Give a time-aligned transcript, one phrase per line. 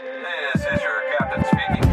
[0.00, 1.84] This is your captain speaking.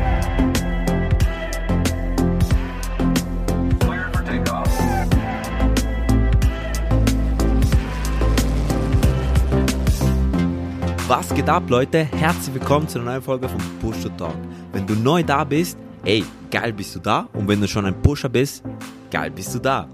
[11.10, 12.06] Was geht ab, Leute?
[12.06, 14.36] Herzlich willkommen zu einer neuen Folge von Push to Talk.
[14.72, 17.28] Wenn du neu da bist, ey, geil bist du da.
[17.34, 18.64] Und wenn du schon ein Pusher bist,
[19.12, 19.90] geil bist du da.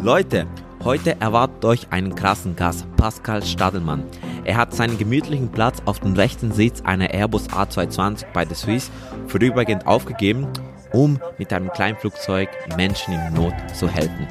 [0.00, 0.48] Leute,
[0.82, 4.02] heute erwartet euch einen krassen Gast, Pascal Stadelmann.
[4.44, 8.90] Er hat seinen gemütlichen Platz auf dem rechten Sitz einer Airbus A220 bei der Swiss
[9.26, 10.48] vorübergehend aufgegeben,
[10.92, 14.26] um mit einem kleinen Flugzeug Menschen in Not zu helfen.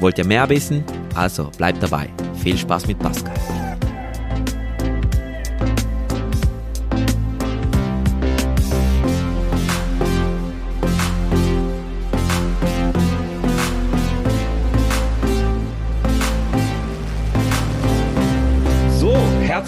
[0.00, 0.84] Wollt ihr mehr wissen?
[1.14, 2.08] Also bleibt dabei.
[2.34, 3.34] Viel Spaß mit Pascal.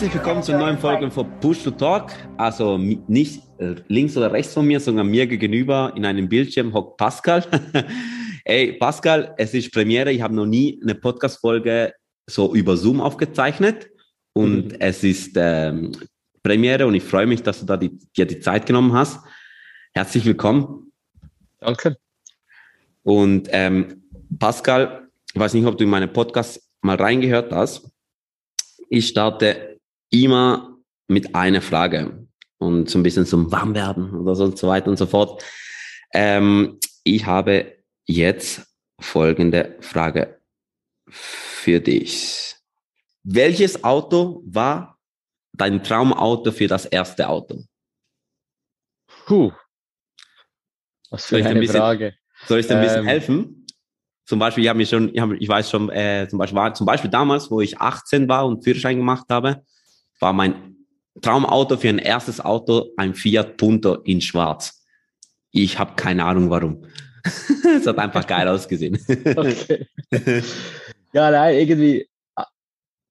[0.08, 2.10] Herzlich willkommen zur neuen Folge von Push to Talk.
[2.38, 6.96] Also nicht äh, links oder rechts von mir, sondern mir gegenüber in einem Bildschirm hockt
[6.96, 7.44] Pascal.
[8.46, 10.10] Ey, Pascal, es ist Premiere.
[10.10, 11.92] Ich habe noch nie eine Podcast-Folge
[12.26, 13.90] so über Zoom aufgezeichnet.
[14.32, 14.76] Und Mhm.
[14.78, 15.92] es ist ähm,
[16.42, 19.20] Premiere und ich freue mich, dass du da die, dir die Zeit genommen hast.
[19.92, 20.90] Herzlich willkommen.
[21.58, 21.98] Danke.
[23.02, 24.04] Und ähm,
[24.38, 27.90] Pascal, ich weiß nicht, ob du in meinen Podcast mal reingehört hast.
[28.88, 29.67] Ich starte
[30.10, 30.76] immer
[31.08, 32.26] mit einer Frage
[32.58, 35.42] und so ein bisschen zum Warmwerden oder so und so weiter und so fort.
[36.12, 38.66] Ähm, ich habe jetzt
[39.00, 40.40] folgende Frage
[41.08, 42.56] für dich.
[43.22, 44.98] Welches Auto war
[45.52, 47.64] dein Traumauto für das erste Auto?
[49.26, 49.52] Puh.
[51.10, 52.14] Was für eine bisschen- Frage.
[52.46, 53.06] Soll ich dir ein bisschen Ähm.
[53.06, 53.66] helfen?
[54.24, 56.74] Zum Beispiel, ich habe mir schon, ich, hab, ich weiß schon, äh, zum Beispiel, war,
[56.74, 59.64] zum Beispiel damals, wo ich 18 war und Führerschein gemacht habe,
[60.20, 60.76] war mein
[61.22, 64.84] Traumauto für ein erstes Auto ein Fiat Punto in Schwarz.
[65.50, 66.84] Ich habe keine Ahnung warum.
[67.24, 68.98] es hat einfach geil ausgesehen.
[69.36, 69.86] Okay.
[71.12, 72.08] ja, nein, irgendwie.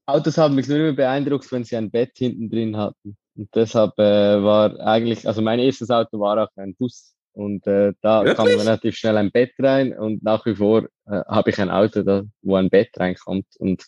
[0.06, 3.18] Autos haben mich nur immer beeindruckt, wenn sie ein Bett hinten drin hatten.
[3.36, 7.14] Und deshalb äh, war eigentlich, also mein erstes Auto war auch ein Bus.
[7.34, 8.62] Und äh, da kam Wirklich?
[8.62, 12.24] relativ schnell ein Bett rein und nach wie vor äh, habe ich ein Auto, da,
[12.42, 13.46] wo ein Bett reinkommt.
[13.60, 13.86] Und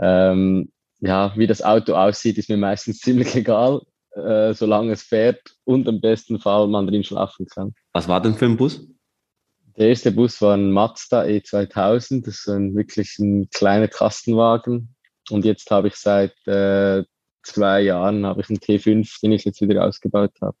[0.00, 0.72] ähm,
[1.04, 3.82] ja, wie das Auto aussieht, ist mir meistens ziemlich egal,
[4.12, 7.74] äh, solange es fährt und im besten Fall man drin schlafen kann.
[7.92, 8.86] Was war denn für ein Bus?
[9.76, 14.94] Der erste Bus war ein Mazda E2000, das ist ein, wirklich ein kleiner Kastenwagen.
[15.30, 17.02] Und jetzt habe ich seit äh,
[17.42, 20.56] zwei Jahren habe ich einen T5, den ich jetzt wieder ausgebaut habe.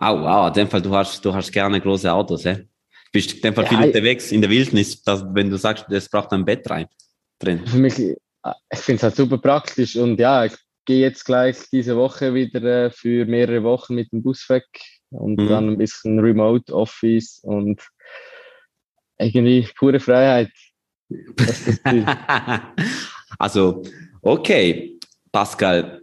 [0.00, 2.68] Oh, wow, in dem Fall, du hast, du hast gerne große Autos, hä?
[3.12, 6.08] Bist in dem Fall Ja, viel unterwegs in der Wildnis, dass, wenn du sagst, es
[6.08, 6.86] braucht ein Bett rein,
[7.38, 7.66] drin.
[7.66, 7.98] Für mich,
[8.70, 12.62] ich finde es halt super praktisch und ja, ich gehe jetzt gleich diese Woche wieder
[12.86, 14.66] äh, für mehrere Wochen mit dem Bus weg
[15.10, 15.48] und Mhm.
[15.48, 17.80] dann ein bisschen Remote Office und
[19.18, 20.50] irgendwie pure Freiheit.
[23.38, 23.82] Also,
[24.22, 24.98] okay,
[25.32, 26.00] Pascal,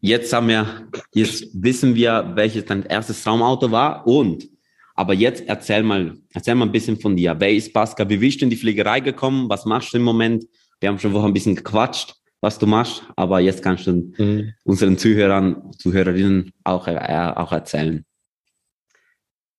[0.00, 4.46] jetzt haben wir, jetzt wissen wir, welches dein erstes Traumauto war und,
[4.94, 7.34] aber jetzt erzähl mal, erzähl mal ein bisschen von dir.
[7.38, 8.08] Wer ist Pascal?
[8.10, 9.48] Wie bist du in die Fliegerei gekommen?
[9.48, 10.44] Was machst du im Moment?
[10.84, 14.52] Wir haben schon vorher ein bisschen gequatscht, was du machst, aber jetzt kannst du Mhm.
[14.64, 18.04] unseren Zuhörern, Zuhörerinnen auch, äh, auch erzählen.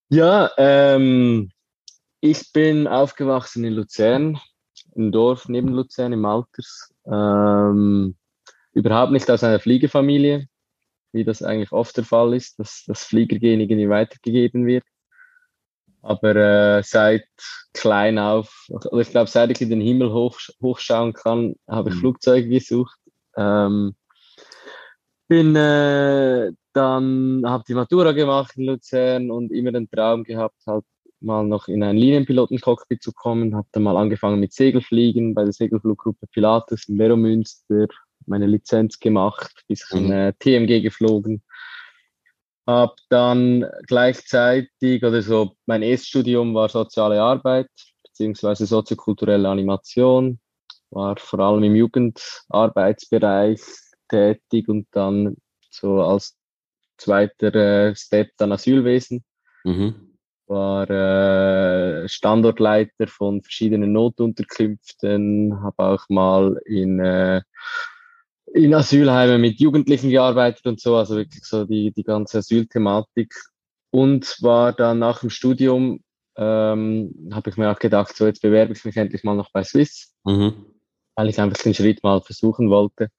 [0.10, 1.50] Ja, ähm,
[2.22, 4.40] ich bin aufgewachsen in Luzern,
[4.94, 6.94] im Dorf neben Luzern im Alters.
[7.08, 8.16] Ähm,
[8.74, 10.48] überhaupt nicht aus einer Fliegerfamilie,
[11.12, 14.84] wie das eigentlich oft der Fall ist, dass das Fliegergehen irgendwie weitergegeben wird.
[16.06, 17.26] Aber äh, seit
[17.74, 21.96] klein auf, oder ich glaube, seit ich in den Himmel hoch, hochschauen kann, habe ich
[21.96, 22.00] Mhm.
[22.00, 22.96] Flugzeuge gesucht.
[23.36, 23.96] Ähm,
[25.28, 30.86] bin äh, dann habe die Matura gemacht in Luzern und immer den Traum gehabt, halt
[31.22, 33.56] mal noch in ein Linienpilotencockpit zu kommen.
[33.56, 37.88] Habe dann mal angefangen mit Segelfliegen bei der Segelfluggruppe Pilatus in Beromünster,
[38.28, 40.12] meine Lizenz gemacht, bisschen Mhm.
[40.12, 41.42] äh, TMG geflogen.
[42.68, 47.70] Hab dann gleichzeitig, oder so, mein Erststudium war soziale Arbeit,
[48.04, 50.40] beziehungsweise soziokulturelle Animation,
[50.90, 53.62] war vor allem im Jugendarbeitsbereich
[54.10, 55.36] tätig und dann
[55.70, 56.36] so als
[56.98, 59.24] zweiter äh, Step dann Asylwesen,
[59.64, 60.18] Mhm.
[60.48, 67.42] war äh, Standortleiter von verschiedenen Notunterkünften, habe auch mal in, äh,
[68.56, 73.34] in Asylheimen mit Jugendlichen gearbeitet und so, also wirklich so die, die ganze Asylthematik.
[73.92, 76.00] Und war dann nach dem Studium,
[76.38, 79.64] ähm, habe ich mir auch gedacht, so jetzt bewerbe ich mich endlich mal noch bei
[79.64, 80.54] Swiss Mhm.
[81.18, 83.10] weil ich einfach den Schritt mal versuchen wollte.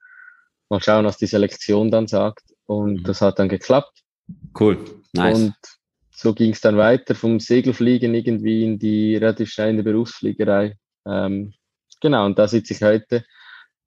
[0.68, 2.44] Mal schauen, was die Selektion dann sagt.
[2.66, 3.04] Und Mhm.
[3.04, 4.02] das hat dann geklappt.
[4.58, 4.78] Cool,
[5.12, 5.38] nice.
[5.38, 5.54] Und
[6.10, 10.76] so ging es dann weiter vom Segelfliegen irgendwie in die relativ schnell in die Berufsfliegerei.
[11.06, 11.52] Ähm,
[12.00, 13.24] genau, und da sitze ich heute.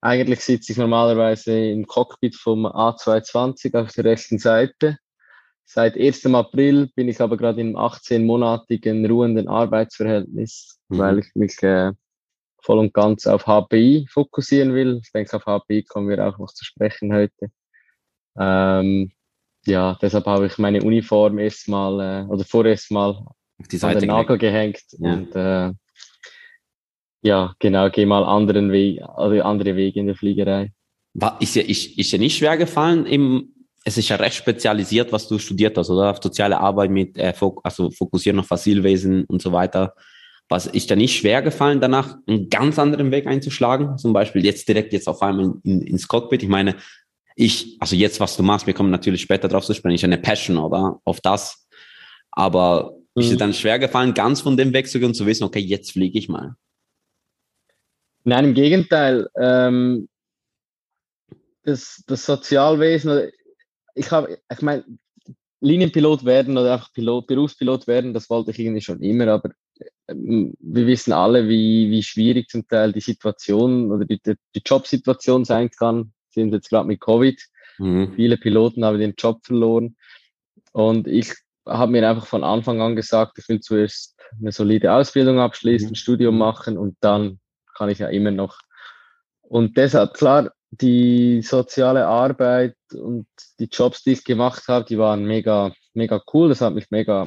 [0.02, 4.98] Eigentlich sitze ich normalerweise im Cockpit vom A220 auf der rechten Seite.
[5.66, 6.26] Seit 1.
[6.28, 10.98] April bin ich aber gerade im 18-monatigen ruhenden Arbeitsverhältnis, Mhm.
[10.98, 11.92] weil ich mich äh,
[12.62, 15.00] voll und ganz auf HPI fokussieren will.
[15.04, 17.52] Ich denke, auf HPI kommen wir auch noch zu sprechen heute.
[18.40, 19.12] Ähm,
[19.66, 23.10] ja, deshalb habe ich meine Uniform erstmal äh, oder vorerst mal
[23.60, 24.42] Auf die an Seite den Nagel gelegt.
[24.42, 25.14] gehängt Ja.
[25.14, 25.74] und äh,
[27.22, 30.72] ja, genau, gehe mal anderen Weg, also andere Wege in der Fliegerei.
[31.14, 35.12] War, ist, ja, ist, ist ja nicht schwer gefallen, im, es ist ja recht spezialisiert,
[35.12, 36.12] was du studiert hast, oder?
[36.12, 39.94] Auf soziale Arbeit mit, äh, Fok also fokussieren auf Fossilwesen und so weiter.
[40.48, 43.98] Was ist dir nicht schwer gefallen, danach einen ganz anderen Weg einzuschlagen?
[43.98, 46.42] Zum Beispiel jetzt direkt jetzt auf einmal in, ins Cockpit.
[46.44, 46.76] Ich meine,
[47.36, 50.18] ich, also jetzt, was du machst, wir kommen natürlich später drauf zu sprechen, ist eine
[50.18, 51.00] Passion, oder?
[51.04, 51.68] Auf das.
[52.32, 53.40] Aber ist dir Mhm.
[53.40, 56.56] dann schwer gefallen, ganz von dem wegzugehen und zu wissen, okay, jetzt fliege ich mal.
[58.24, 59.28] Nein, im Gegenteil.
[59.40, 60.10] Ähm,
[61.64, 63.30] das, das Sozialwesen,
[63.96, 64.86] ich habe, ich meine,
[65.62, 69.52] Linienpilot werden oder einfach Pilot, Berufspilot werden, das wollte ich irgendwie schon immer, aber
[70.08, 74.62] ähm, wir wissen alle, wie, wie schwierig zum Teil die Situation oder die, die die
[74.66, 76.14] Jobsituation sein kann.
[76.30, 77.42] Sind jetzt gerade mit Covid.
[77.78, 78.14] Mhm.
[78.16, 79.96] Viele Piloten haben den Job verloren.
[80.72, 81.34] Und ich
[81.66, 85.92] habe mir einfach von Anfang an gesagt, ich will zuerst eine solide Ausbildung abschließen, Mhm.
[85.94, 87.39] ein Studium machen und dann
[87.80, 88.60] kann ich ja immer noch.
[89.42, 93.26] Und deshalb, klar, die soziale Arbeit und
[93.60, 96.50] die Jobs, die ich gemacht habe, die waren mega, mega cool.
[96.50, 97.26] Das hat mich mega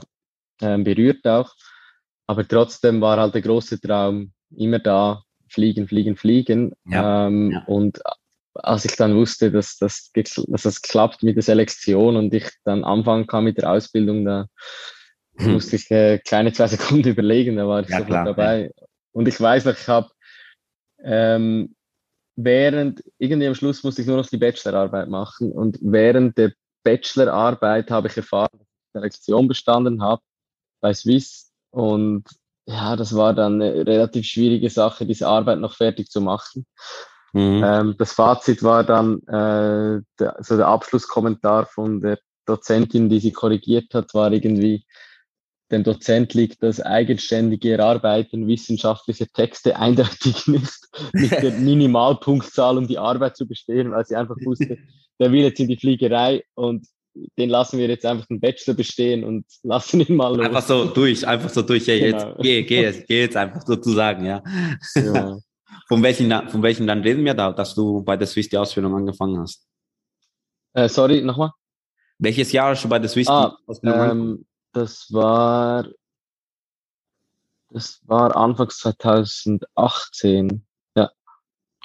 [0.60, 1.52] ähm, berührt auch.
[2.28, 6.72] Aber trotzdem war halt der große Traum immer da, fliegen, fliegen, fliegen.
[6.86, 7.64] Ja, ähm, ja.
[7.66, 8.00] Und
[8.54, 12.84] als ich dann wusste, dass das, dass das klappt mit der Selektion und ich dann
[12.84, 14.46] anfangen kann mit der Ausbildung, da
[15.36, 15.54] Hm.
[15.54, 18.70] musste ich äh, kleine zwei Sekunden überlegen, da war ich Ja, sofort dabei.
[19.12, 20.10] Und ich weiß noch, ich habe
[21.04, 21.74] ähm,
[22.36, 26.52] während, irgendwie am Schluss musste ich nur noch die Bachelorarbeit machen und während der
[26.84, 30.22] Bachelorarbeit habe ich erfahren, dass ich eine Lektion bestanden habe
[30.80, 32.24] bei Swiss und
[32.66, 36.64] ja, das war dann eine relativ schwierige Sache, diese Arbeit noch fertig zu machen.
[37.32, 37.62] Mhm.
[37.64, 43.32] Ähm, das Fazit war dann, äh, der, also der Abschlusskommentar von der Dozentin, die sie
[43.32, 44.84] korrigiert hat, war irgendwie,
[45.72, 52.98] dem Dozent liegt das eigenständige Erarbeiten wissenschaftlicher Texte eindeutig nicht mit der Minimalpunktzahl, um die
[52.98, 54.78] Arbeit zu bestehen, weil sie einfach wusste,
[55.18, 56.86] der will jetzt in die Fliegerei und
[57.38, 60.46] den lassen wir jetzt einfach den Bachelor bestehen und lassen ihn mal los.
[60.46, 61.86] Einfach so durch, einfach so durch.
[61.86, 62.36] Ja, jetzt, Genau.
[62.40, 64.42] geh, geh, jetzt, geh jetzt einfach sozusagen, ja.
[64.94, 65.38] Ja.
[65.88, 68.94] Von welchem, von welchem Land reden wir da, dass du bei der Swiss die Ausbildung
[68.94, 69.66] angefangen hast?
[70.74, 71.50] Äh, sorry, nochmal?
[72.18, 74.46] Welches Jahr hast du bei der Swiss Ah, die Ausbildung angefangen?
[74.72, 75.86] Das war,
[77.70, 80.64] das war Anfangs 2018,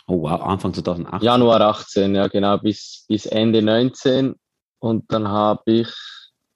[0.09, 1.21] Oh wow, Anfang 2008.
[1.21, 4.35] Januar 18, ja genau, bis, bis Ende 19.
[4.79, 5.89] Und dann habe ich,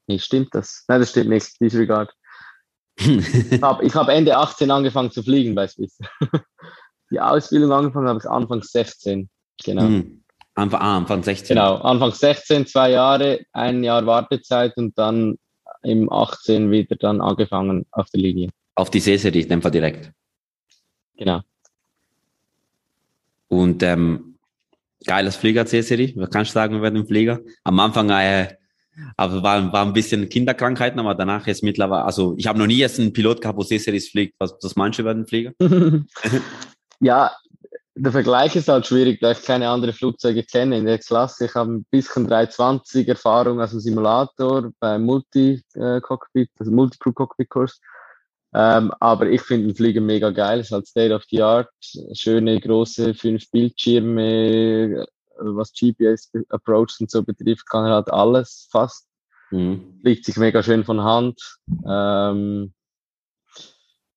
[0.08, 0.86] nee, stimmt das?
[0.88, 2.14] Nein, das stimmt nicht, disregard.
[2.96, 5.98] Ich habe ich hab Ende 18 angefangen zu fliegen bei Swiss.
[7.12, 9.30] Die Ausbildung angefangen habe ich Anfang 16,
[9.62, 9.82] genau.
[9.82, 10.24] Hm.
[10.56, 11.56] Anfang, ah, Anfang 16.
[11.56, 15.38] Genau, Anfang 16, zwei Jahre, ein Jahr Wartezeit und dann
[15.84, 18.50] im 18 wieder dann angefangen auf der Linie.
[18.76, 20.12] Auf die Seeserie, in dem Fall direkt.
[21.18, 21.42] Genau.
[23.48, 24.38] Und ähm,
[25.06, 27.40] geiles Flieger C-Serie, was kannst du sagen über den Flieger?
[27.64, 28.48] Am Anfang äh,
[29.18, 32.78] aber war, war ein bisschen Kinderkrankheiten, aber danach ist mittlerweile, also ich habe noch nie
[32.78, 34.36] jetzt einen Pilot gehabt, wo C-Series fliegt.
[34.40, 35.54] Was, was meinst du über den Flieger?
[37.00, 37.32] ja,
[37.96, 41.46] der Vergleich ist halt schwierig, da ich keine anderen Flugzeuge kenne in der Klasse.
[41.46, 47.82] Ich habe ein bisschen 320 Erfahrung aus dem Simulator beim Multi-Cockpit, also Multi-Crew-Cockpit-Kurs.
[48.54, 51.70] Ähm, aber ich finde den Flieger mega geil, ist halt State of the Art,
[52.14, 55.06] schöne große fünf Bildschirme,
[55.38, 59.08] was GPS-Approach und so betrifft, kann er halt alles fast.
[59.52, 60.00] Mhm.
[60.02, 61.60] Fliegt sich mega schön von Hand.
[61.88, 62.74] Ähm,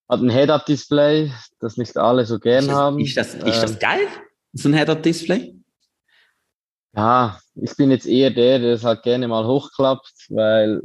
[0.09, 2.99] hat ein Head-Up-Display, das nicht alle so gern Ist das, haben.
[3.01, 4.07] ist das, ist Ähm, das geil?
[4.53, 5.55] So ein Head-Up-Display?
[6.97, 10.83] Ja, ich bin jetzt eher der, der es halt gerne mal hochklappt, weil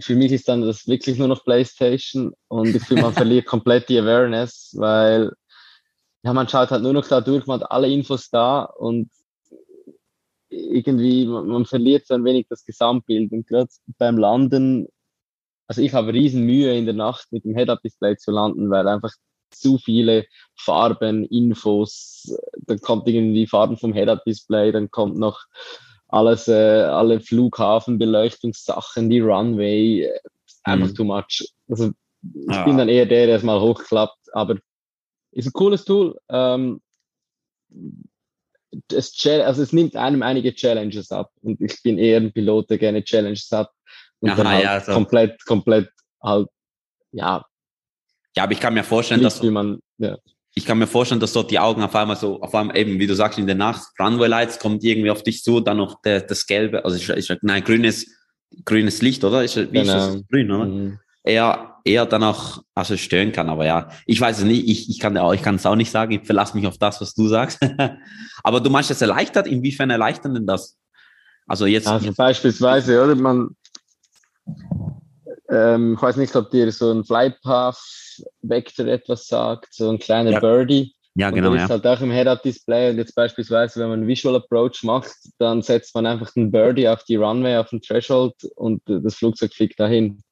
[0.00, 3.88] für mich ist dann das wirklich nur noch PlayStation und ich finde, man verliert komplett
[3.88, 5.32] die Awareness, weil
[6.22, 9.10] ja, man schaut halt nur noch da durch, man hat alle Infos da und
[10.48, 14.88] irgendwie, man, man verliert so ein wenig das Gesamtbild und gerade beim Landen,
[15.66, 19.12] also ich habe riesen Mühe in der Nacht mit dem Head-Up-Display zu landen, weil einfach
[19.50, 25.40] zu viele Farben, Infos, dann kommt irgendwie Farben vom Head-Up-Display, dann kommt noch
[26.08, 30.18] alles, äh, alle Flughafenbeleuchtungssachen, die Runway, äh,
[30.62, 30.94] einfach Mhm.
[30.94, 31.48] too much.
[31.68, 31.90] Also
[32.34, 32.64] ich Ja.
[32.64, 34.56] bin dann eher der, der es mal hochklappt, aber
[35.32, 36.16] ist ein cooles Tool.
[36.28, 36.80] Ähm,
[38.92, 42.78] es, also es nimmt einem einige Challenges ab und ich bin eher ein Pilot, der
[42.78, 43.70] gerne Challenges hat
[44.20, 44.92] und Aha, dann halt ja, so.
[44.92, 45.90] komplett, komplett
[46.22, 46.48] halt,
[47.12, 47.44] ja,
[48.36, 50.16] Ja, aber ich kann mir vorstellen, dass fliegt, wie man, ja.
[50.54, 53.06] ich kann mir vorstellen, dass dort die Augen auf einmal so, auf einmal eben, wie
[53.06, 56.20] du sagst, in der Nacht, Runway Lights kommt irgendwie auf dich zu, dann noch der,
[56.22, 58.06] das gelbe, also ich, ich, nein, grünes,
[58.64, 59.44] grünes Licht, oder?
[59.44, 60.12] Ist, wie ist das?
[60.12, 60.24] Genau.
[60.30, 60.64] Grün, oder?
[60.66, 60.98] Mhm.
[61.24, 63.48] eher, eher dann auch, also stören kann.
[63.48, 65.90] Aber ja, ich weiß es nicht, ich, ich kann auch, ich kann es auch nicht
[65.90, 67.58] sagen, ich verlasse mich auf das, was du sagst.
[68.42, 70.78] aber du meinst, es erleichtert, inwiefern erleichtert denn das?
[71.46, 73.14] Also jetzt, Also beispielsweise, oder?
[73.14, 73.50] Man,
[75.56, 77.78] ähm, ich weiß nicht, ob dir so ein Flypath
[78.42, 80.40] Vector etwas sagt, so ein kleiner Ja.
[80.40, 80.94] Birdie.
[81.14, 81.64] ja, Und genau, ja.
[81.64, 85.62] ist halt auch im Head-Up-Display und jetzt beispielsweise, wenn man einen Visual Approach macht, dann
[85.62, 89.78] setzt man einfach den Birdie auf die Runway, auf den Threshold und das Flugzeug fliegt
[89.80, 90.22] dahin.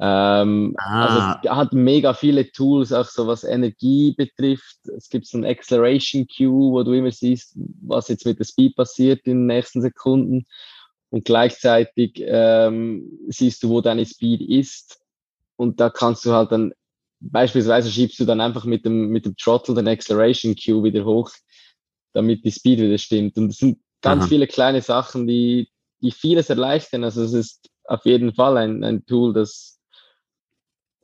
[0.00, 1.04] Ähm, Ah.
[1.06, 4.76] Also es hat mega viele Tools, auch so was Energie betrifft.
[4.96, 8.74] Es gibt so ein Acceleration Queue, wo du immer siehst, was jetzt mit der Speed
[8.74, 10.46] passiert in den nächsten Sekunden.
[11.14, 14.98] Und gleichzeitig ähm, siehst du, wo deine Speed ist.
[15.54, 16.74] Und da kannst du halt dann,
[17.20, 21.30] beispielsweise schiebst du dann einfach mit dem, mit dem Throttle den Acceleration Queue wieder hoch,
[22.14, 23.36] damit die Speed wieder stimmt.
[23.36, 24.28] Und es sind ganz Aha.
[24.28, 25.68] viele kleine Sachen, die,
[26.00, 27.04] die vieles erleichtern.
[27.04, 29.78] Also es ist auf jeden Fall ein, ein Tool, das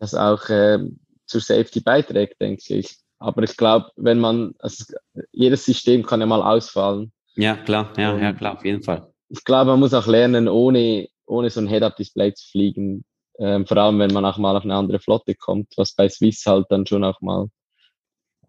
[0.00, 2.97] das auch ähm, zur Safety beiträgt, denke ich.
[3.21, 4.93] Aber ich glaube, wenn man, also
[5.31, 7.12] jedes System kann ja mal ausfallen.
[7.37, 9.07] Ja, klar, ja, ja, klar, auf jeden Fall.
[9.30, 13.04] Ich glaube, man muss auch lernen, ohne, ohne so ein Head-Up-Display zu fliegen.
[13.38, 16.44] Ähm, vor allem, wenn man auch mal auf eine andere Flotte kommt, was bei Swiss
[16.44, 17.49] halt dann schon auch mal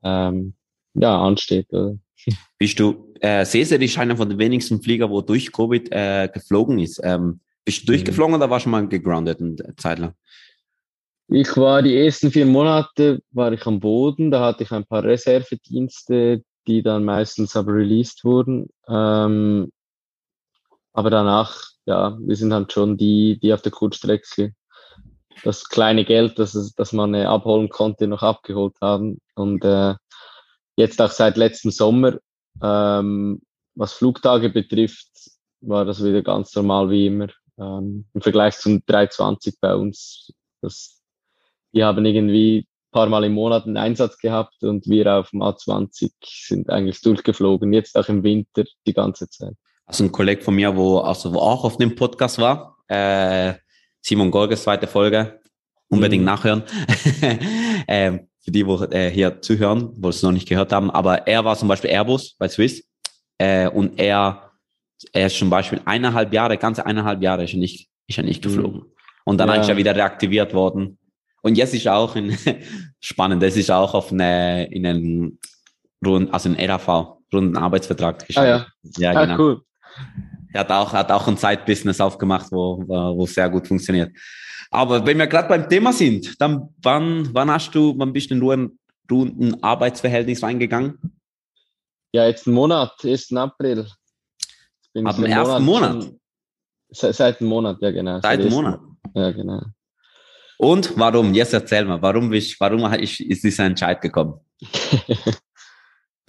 [0.03, 0.55] ähm,
[0.93, 1.71] ja, ansteht.
[1.71, 1.97] Oder?
[2.57, 6.79] Bist du, äh, Cesar ist einer von den wenigsten Flieger, wo durch Covid äh, geflogen
[6.79, 6.99] ist.
[7.03, 10.13] Ähm, bist du durchgeflogen oder warst du mal gegroundet eine Zeit lang?
[11.27, 15.03] Ich war die ersten vier Monate war ich am Boden, da hatte ich ein paar
[15.03, 18.67] Reservedienste, die dann meistens aber released wurden.
[18.89, 19.71] Ähm,
[20.93, 24.53] aber danach, ja, wir sind halt schon die, die auf der Kurzstrecke
[25.43, 29.19] das kleine Geld, das, es, das man äh, abholen konnte, noch abgeholt haben.
[29.35, 29.95] Und äh,
[30.75, 32.17] jetzt auch seit letztem Sommer,
[32.61, 33.41] ähm,
[33.75, 35.09] was Flugtage betrifft,
[35.61, 37.27] war das wieder ganz normal wie immer.
[37.57, 40.31] Ähm, Im Vergleich zum 320 bei uns,
[40.61, 41.01] das
[41.73, 45.41] die haben irgendwie ein paar Mal im Monat einen Einsatz gehabt und wir auf dem
[45.41, 49.55] A20 sind eigentlich durchgeflogen, jetzt auch im Winter die ganze Zeit.
[49.91, 53.55] Also ein Kollege von mir, wo, also wo auch auf dem Podcast war, äh,
[54.01, 55.41] Simon Golges, zweite Folge,
[55.89, 56.25] unbedingt Mhm.
[56.27, 56.63] nachhören.
[57.89, 60.89] ähm, für die, wo äh, hier zuhören, wo es noch nicht gehört haben.
[60.91, 62.87] Aber er war zum Beispiel Airbus bei Swiss
[63.37, 64.51] äh, und er,
[65.11, 68.45] er ist zum Beispiel eineinhalb Jahre, ganze eineinhalb Jahre ist er nicht, ist er nicht
[68.45, 68.47] Mhm.
[68.49, 68.85] geflogen.
[69.25, 69.55] Und dann Ja.
[69.55, 70.97] ist er wieder reaktiviert worden.
[71.41, 72.31] Und jetzt ist er auch in,
[73.01, 75.39] spannend, das ist auch auf eine, in einen
[76.03, 78.67] Rund, also in RAV, runden Arbeitsvertrag Ah ja,
[78.97, 79.37] ja ah, genau.
[79.37, 79.61] cool.
[80.53, 84.11] Er hat auch, hat auch ein Side-Business aufgemacht, wo, wo sehr gut funktioniert.
[84.69, 88.35] Aber wenn wir gerade beim Thema sind, dann wann, wann hast du, wann bist du
[88.35, 88.77] nur in
[89.11, 90.97] du in ein Arbeitsverhältnis reingegangen?
[92.13, 93.33] Ja, jetzt ein Monat, 1.
[93.33, 93.87] April.
[94.93, 96.03] Bin Ab ich dem ersten Monat?
[96.03, 96.19] schon-
[96.93, 98.19] Se, seit einem Monat, ja genau.
[98.21, 98.53] Seit einem 1.
[98.53, 98.79] Monat.
[99.13, 99.61] Ja, genau.
[100.57, 101.33] Und warum?
[101.33, 104.39] Jetzt erzähl mal, warum bist, warum ist, ist dieser Entscheid gekommen?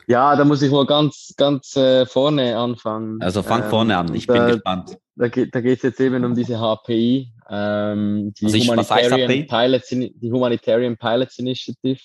[0.09, 3.23] Ja, da muss ich mal ganz, ganz äh, vorne anfangen.
[3.23, 4.99] Also fang Ähm, vorne an, ich bin da, gespannt.
[5.17, 9.45] Da geht da geht's jetzt eben um diese HPI, ähm, die, Also ich- Humanitarian HPI?
[9.45, 12.01] Pilots, die Humanitarian Pilots Initiative.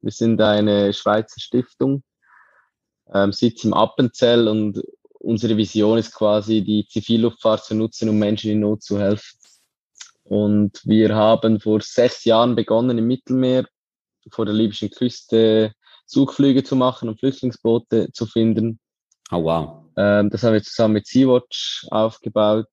[0.00, 2.02] Wir sind eine Schweizer Stiftung,
[3.12, 4.80] ähm, Sitz im Appenzell und
[5.20, 9.36] unsere Vision ist quasi, die Zivilluftfahrt zu nutzen, um Menschen in Not zu helfen.
[10.24, 13.64] Und wir haben vor sechs Jahren begonnen, im Mittelmeer
[14.30, 15.72] vor der libyschen Küste
[16.08, 18.80] Suchflüge zu machen und Flüchtlingsboote zu finden.
[19.30, 19.84] Oh wow.
[19.96, 22.66] Ähm, das haben wir zusammen mit Sea-Watch aufgebaut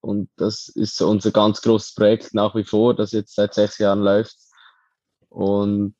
[0.00, 3.78] und das ist so unser ganz großes Projekt nach wie vor, das jetzt seit sechs
[3.78, 4.36] Jahren läuft.
[5.28, 5.94] Und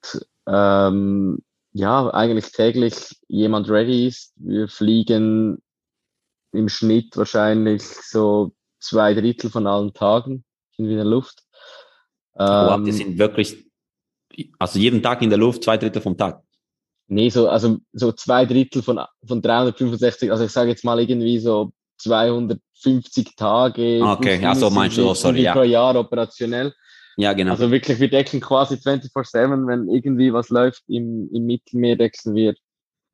[0.46, 1.38] ähm,
[1.72, 2.94] ja, eigentlich täglich
[3.28, 4.32] jemand ready ist.
[4.36, 5.62] Wir fliegen
[6.52, 10.44] im Schnitt wahrscheinlich so zwei Drittel von allen Tagen
[10.76, 11.42] sind wir in der Luft.
[12.34, 13.70] Oh, wow, Ähm, die sind wirklich,
[14.58, 16.42] also jeden Tag in der Luft, zwei Drittel vom Tag.
[17.12, 21.38] Nee, so, also so zwei Drittel von, von 365, also ich sage jetzt mal irgendwie
[21.38, 24.00] so 250 Tage.
[24.02, 24.38] Ah, okay.
[24.38, 25.52] plus Ach so, minus meinst du, oh, sorry, ja.
[25.52, 26.72] pro Jahr operationell.
[27.18, 27.50] Ja, genau.
[27.50, 32.54] Also wirklich, wir decken quasi 24-7, wenn irgendwie was läuft im, im Mittelmeer, decken wir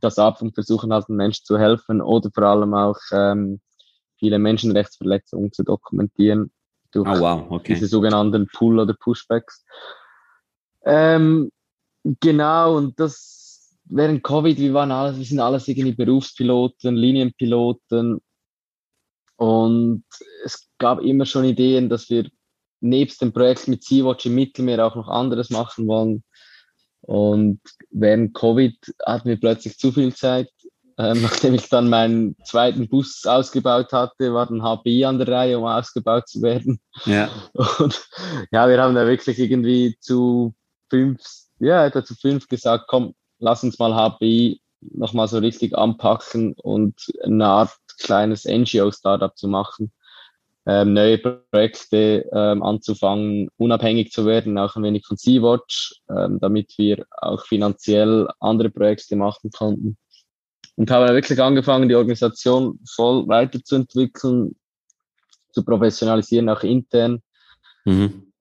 [0.00, 3.60] das ab und versuchen halt den Menschen zu helfen oder vor allem auch ähm,
[4.16, 6.52] viele Menschenrechtsverletzungen zu dokumentieren
[6.92, 7.74] durch Oh wow, okay.
[7.74, 9.64] diese sogenannten Pull- oder Pushbacks.
[10.84, 11.50] Ähm,
[12.20, 13.47] genau, und das
[13.90, 18.20] während Covid, wir waren alles, wir sind alles irgendwie Berufspiloten, Linienpiloten.
[19.36, 20.04] Und
[20.44, 22.28] es gab immer schon Ideen, dass wir
[22.80, 26.22] nebst dem Projekt mit Sea-Watch im Mittelmeer auch noch anderes machen wollen.
[27.00, 28.76] Und während Covid
[29.06, 30.50] hatten wir plötzlich zu viel Zeit.
[30.98, 35.58] Ähm, nachdem ich dann meinen zweiten Bus ausgebaut hatte, war dann HPI an der Reihe,
[35.58, 36.80] um ausgebaut zu werden.
[37.04, 37.30] Ja.
[37.78, 38.08] Und
[38.50, 40.54] ja, wir haben da wirklich irgendwie zu
[40.90, 41.22] fünf,
[41.60, 46.94] ja, etwa zu fünf gesagt, komm, lass uns mal HPI nochmal so richtig anpacken und
[47.22, 49.92] eine Art kleines NGO-Startup zu machen,
[50.66, 56.74] ähm, neue Projekte ähm, anzufangen, unabhängig zu werden, auch ein wenig von Sea-Watch, ähm, damit
[56.76, 59.96] wir auch finanziell andere Projekte machen konnten.
[60.76, 64.54] Und haben wirklich angefangen, die Organisation voll weiterzuentwickeln,
[65.50, 67.22] zu professionalisieren, auch intern.
[67.84, 68.32] Mhm.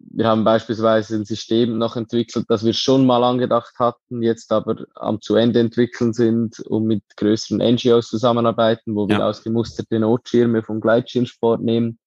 [0.00, 4.86] Wir haben beispielsweise ein System noch entwickelt, das wir schon mal angedacht hatten, jetzt aber
[4.94, 9.28] am zu Ende entwickeln sind und mit größeren NGOs zusammenarbeiten, wo wir Ja.
[9.28, 11.98] ausgemusterte Notschirme vom Gleitschirmsport nehmen,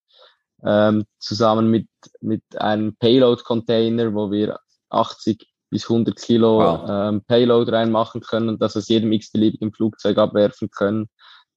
[0.63, 1.87] ähm, zusammen mit,
[2.21, 6.85] mit einem Payload-Container, wo wir 80 bis 100 Kilo Wow.
[6.89, 11.07] ähm, Payload reinmachen können und das aus jedem x-beliebigen Flugzeug abwerfen können,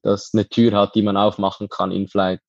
[0.02, 2.40] das eine Tür hat, die man aufmachen kann in Flight.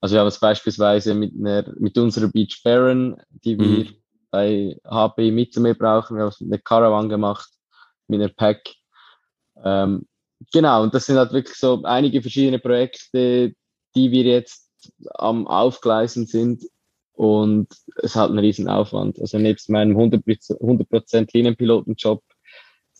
[0.00, 3.94] Also wir haben es beispielsweise mit, einer, mit unserer Beach Baron, die wir Mhm.
[4.30, 7.50] bei HP Mittelmeer brauchen, wir haben es mit einer Caravan gemacht,
[8.08, 8.62] mit einer Pack.
[9.62, 10.06] Ähm,
[10.52, 13.52] genau, und das sind halt wirklich so einige verschiedene Projekte,
[13.94, 14.70] die wir jetzt
[15.14, 16.64] am Aufgleisen sind
[17.12, 19.20] und es hat einen riesen Aufwand.
[19.20, 22.22] Also nebst meinem 100%, 100 Linienpilotenjob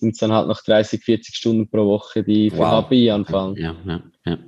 [0.00, 2.86] sind es dann halt noch 30, 40 Stunden pro Woche, die für Wow.
[2.86, 3.56] HPI anfallen.
[3.56, 4.38] Ja, ja, ja.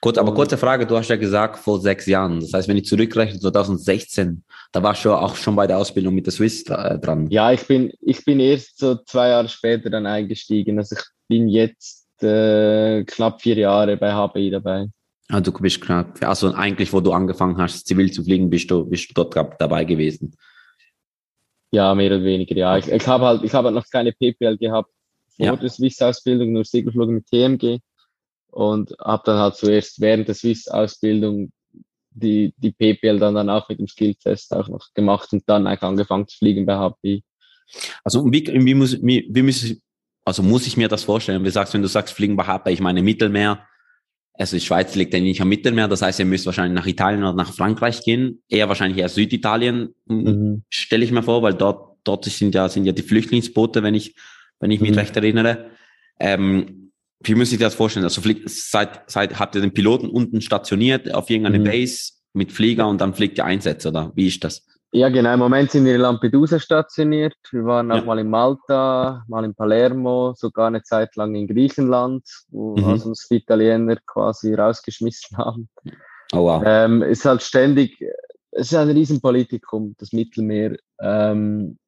[0.00, 2.40] Gut, aber kurze Frage, du hast ja gesagt vor sechs Jahren.
[2.40, 6.26] Das heißt, wenn ich zurückrechne, 2016, da warst du auch schon bei der Ausbildung mit
[6.26, 7.28] der Swiss äh, dran.
[7.30, 10.78] Ja, ich bin, ich bin erst so zwei Jahre später dann eingestiegen.
[10.78, 14.86] Also ich bin jetzt äh, knapp vier Jahre bei HPI dabei.
[15.30, 16.22] Ah, du bist knapp.
[16.22, 19.84] Also eigentlich, wo du angefangen hast, zivil zu fliegen, bist du, bist du dort dabei
[19.84, 20.34] gewesen.
[21.70, 22.78] Ja, mehr oder weniger, ja.
[22.78, 24.90] Ich, ich habe halt, ich habe halt noch keine PPL gehabt
[25.38, 27.78] vor der Swiss-Ausbildung, nur Segelflug mit TMG.
[28.50, 31.52] Und habe dann halt zuerst während der Swiss-Ausbildung
[32.10, 35.82] die, die PPL dann, dann auch mit dem Skilltest auch noch gemacht und dann eigentlich
[35.82, 37.22] angefangen zu fliegen bei HPI.
[38.02, 39.80] Also wie, wie, muss, wie, wie muss, ich-
[40.24, 41.44] also muss ich mir das vorstellen?
[41.44, 43.66] Wie sagst, wenn du sagst, fliegen bei HP, ich meine Mittelmeer,
[44.34, 47.22] also die Schweiz liegt ja nicht am Mittelmeer, das heißt, ihr müsst wahrscheinlich nach Italien
[47.22, 50.62] oder nach Frankreich gehen, eher wahrscheinlich eher Süditalien, Mhm.
[50.70, 54.14] stelle ich mir vor, weil dort, dort sind ja, sind ja die Flüchtlingsboote, wenn ich,
[54.60, 54.98] wenn ich mich Mhm.
[54.98, 55.70] recht erinnere.
[56.20, 58.04] Ähm, wie muss ich das vorstellen?
[58.04, 61.64] Also fliegt, seid, seid, habt ihr den Piloten unten stationiert auf irgendeine Mhm.
[61.64, 64.64] Base mit Flieger und dann fliegt ihr Einsätze, oder wie ist das?
[64.92, 65.34] Ja, genau.
[65.34, 67.34] Im Moment sind wir in Lampedusa stationiert.
[67.50, 68.04] Wir waren auch Ja.
[68.04, 72.84] mal in Malta, mal in Palermo, sogar eine Zeit lang in Griechenland, wo Mhm.
[72.84, 75.68] also uns die Italiener quasi rausgeschmissen haben.
[76.32, 76.62] Oh wow.
[76.64, 78.02] Ähm, ist halt ständig,
[78.52, 80.76] es ist ein Riesenpolitikum, das Mittelmeer.
[81.00, 81.78] Ähm,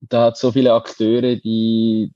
[0.00, 2.12] da hat so viele Akteure, die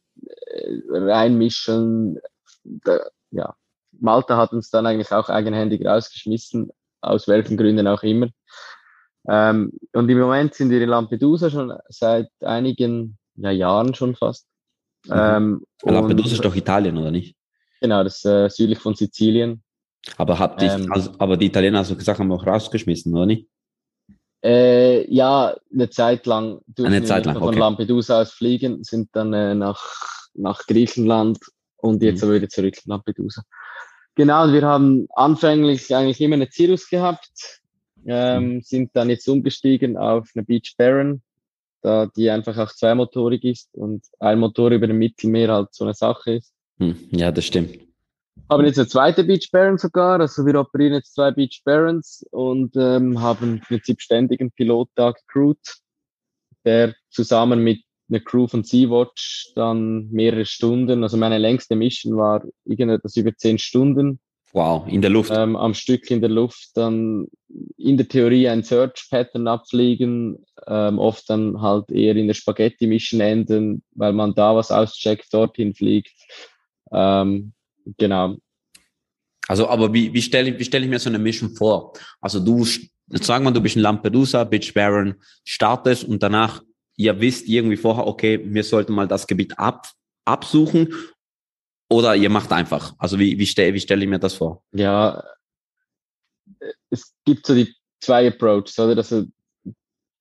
[0.46, 2.18] äh, reinmischen.
[2.64, 3.54] Da, ja,
[3.98, 8.28] Malta hat uns dann eigentlich auch eigenhändig rausgeschmissen, aus welchen Gründen auch immer.
[9.28, 14.46] Ähm, und im Moment sind wir in Lampedusa schon seit einigen ja, Jahren schon fast.
[15.06, 15.12] Mhm.
[15.14, 17.36] Ähm, Lampedusa ist doch Italien, oder nicht?
[17.80, 19.62] Genau, das ist äh, südlich von Sizilien.
[20.16, 20.90] Aber habt Ähm.
[20.90, 23.48] also, aber die Italiener, du gesagt, haben auch rausgeschmissen, oder nicht?
[24.42, 27.58] Äh, ja, eine Zeit lang durften Eine Zeit lang, von okay.
[27.58, 29.82] Lampedusa aus fliegen, sind dann äh, nach,
[30.34, 31.38] nach Griechenland
[31.76, 32.28] und jetzt Mhm.
[32.28, 33.42] aber wieder zurück nach Lampedusa.
[34.14, 37.60] Genau, und wir haben anfänglich eigentlich immer eine Cirrus gehabt,
[38.06, 38.60] ähm, Mhm.
[38.62, 41.20] sind dann jetzt umgestiegen auf eine Beach Baron,
[41.82, 45.94] da die einfach auch zweimotorig ist und ein Motor über dem Mittelmeer halt so eine
[45.94, 46.52] Sache ist.
[46.78, 47.78] Hm, ja, das stimmt.
[48.48, 52.76] Haben jetzt eine zweite Beach Baron sogar, also wir operieren jetzt zwei Beach Barons und
[52.76, 55.78] ähm, haben im Prinzip ständig einen Pilot da gecrewt,
[56.64, 62.42] der zusammen mit einer Crew von Sea-Watch dann mehrere Stunden, also meine längste Mission war
[62.64, 64.20] irgendetwas über zehn Stunden
[64.52, 65.30] Wow, in der Luft.
[65.32, 67.28] ähm, am Stück in der Luft, dann
[67.76, 73.84] in der Theorie ein Search-Pattern abfliegen, ähm, oft dann halt eher in der Spaghetti-Mission enden,
[73.92, 76.12] weil man da was auscheckt, dorthin fliegt.
[76.90, 77.52] Ähm,
[77.98, 78.36] genau.
[79.48, 81.92] Also, aber wie, wie stelle wie stell ich mir so eine Mission vor?
[82.20, 86.62] Also du, sagen wir, du bist in Lampedusa, Beach Baron, startest und danach,
[86.96, 89.88] ihr wisst irgendwie vorher, okay, wir sollten mal das Gebiet ab,
[90.24, 90.94] absuchen
[91.90, 92.94] Oder ihr macht einfach.
[92.98, 94.62] Also wie, wie stelle wie stell ich mir das vor?
[94.72, 95.24] Ja,
[96.88, 98.96] es gibt so die zwei Approaches, oder?
[98.96, 99.24] Also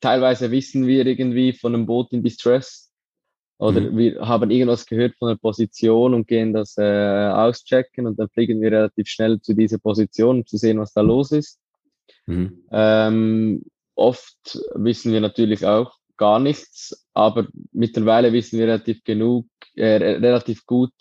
[0.02, 2.89] teilweise wissen wir irgendwie von einem Boot in Distress
[3.60, 3.98] oder Mhm.
[3.98, 8.62] wir haben irgendwas gehört von der Position und gehen das äh, auschecken und dann fliegen
[8.62, 11.60] wir relativ schnell zu dieser Position, um zu sehen, was da los ist.
[12.26, 12.64] Mhm.
[12.72, 13.64] Ähm,
[13.96, 19.46] oft wissen wir natürlich auch gar nichts, aber mittlerweile wissen wir relativ genug,
[19.76, 20.94] äh, relativ gut,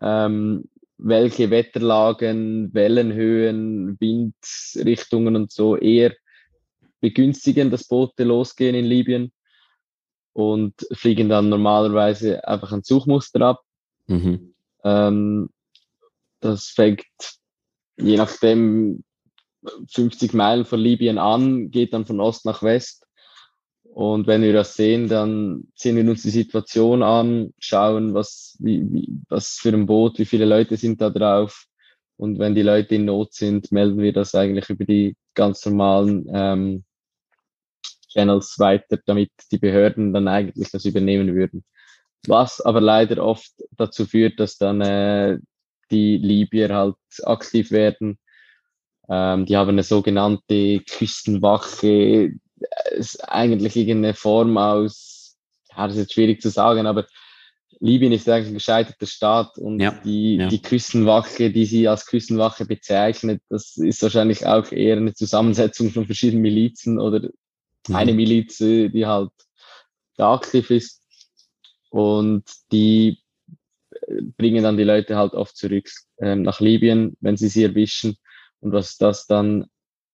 [0.00, 0.64] ähm,
[0.98, 6.12] welche Wetterlagen, Wellenhöhen, Windrichtungen und so eher
[7.00, 9.32] begünstigen, dass Boote losgehen in Libyen
[10.40, 13.60] und fliegen dann normalerweise einfach ein Suchmuster ab.
[14.06, 14.54] Mhm.
[14.84, 15.50] Ähm,
[16.40, 17.04] das fängt
[18.02, 19.04] je nachdem
[19.92, 23.06] 50 Meilen von Libyen an, geht dann von Ost nach West.
[23.92, 28.84] Und wenn wir das sehen, dann sehen wir uns die Situation an, schauen, was, wie,
[28.92, 31.66] wie, was für ein Boot, wie viele Leute sind da drauf.
[32.16, 36.26] Und wenn die Leute in Not sind, melden wir das eigentlich über die ganz normalen
[36.32, 36.84] ähm,
[38.10, 41.64] Channels weiter, damit die Behörden dann eigentlich das übernehmen würden.
[42.26, 45.38] Was aber leider oft dazu führt, dass dann äh,
[45.90, 48.18] die Libyer halt aktiv werden.
[49.08, 52.30] Ähm, die haben eine sogenannte Küstenwache, äh,
[52.92, 55.36] ist eigentlich irgendeine Form aus,
[55.70, 57.06] ja, das ist jetzt schwierig zu sagen, aber
[57.80, 60.48] Libyen ist eigentlich ein gescheiterter Staat und Ja, die, ja.
[60.48, 66.04] die Küstenwache, die sie als Küstenwache bezeichnet, das ist wahrscheinlich auch eher eine Zusammensetzung von
[66.04, 67.30] verschiedenen Milizen oder
[67.94, 69.30] eine Miliz, äh, die halt
[70.16, 71.02] da aktiv ist.
[71.90, 73.18] Und die
[73.90, 78.16] äh, bringen dann die Leute halt oft zurück ähm, nach Libyen, wenn sie sie erwischen.
[78.60, 79.66] Und was das dann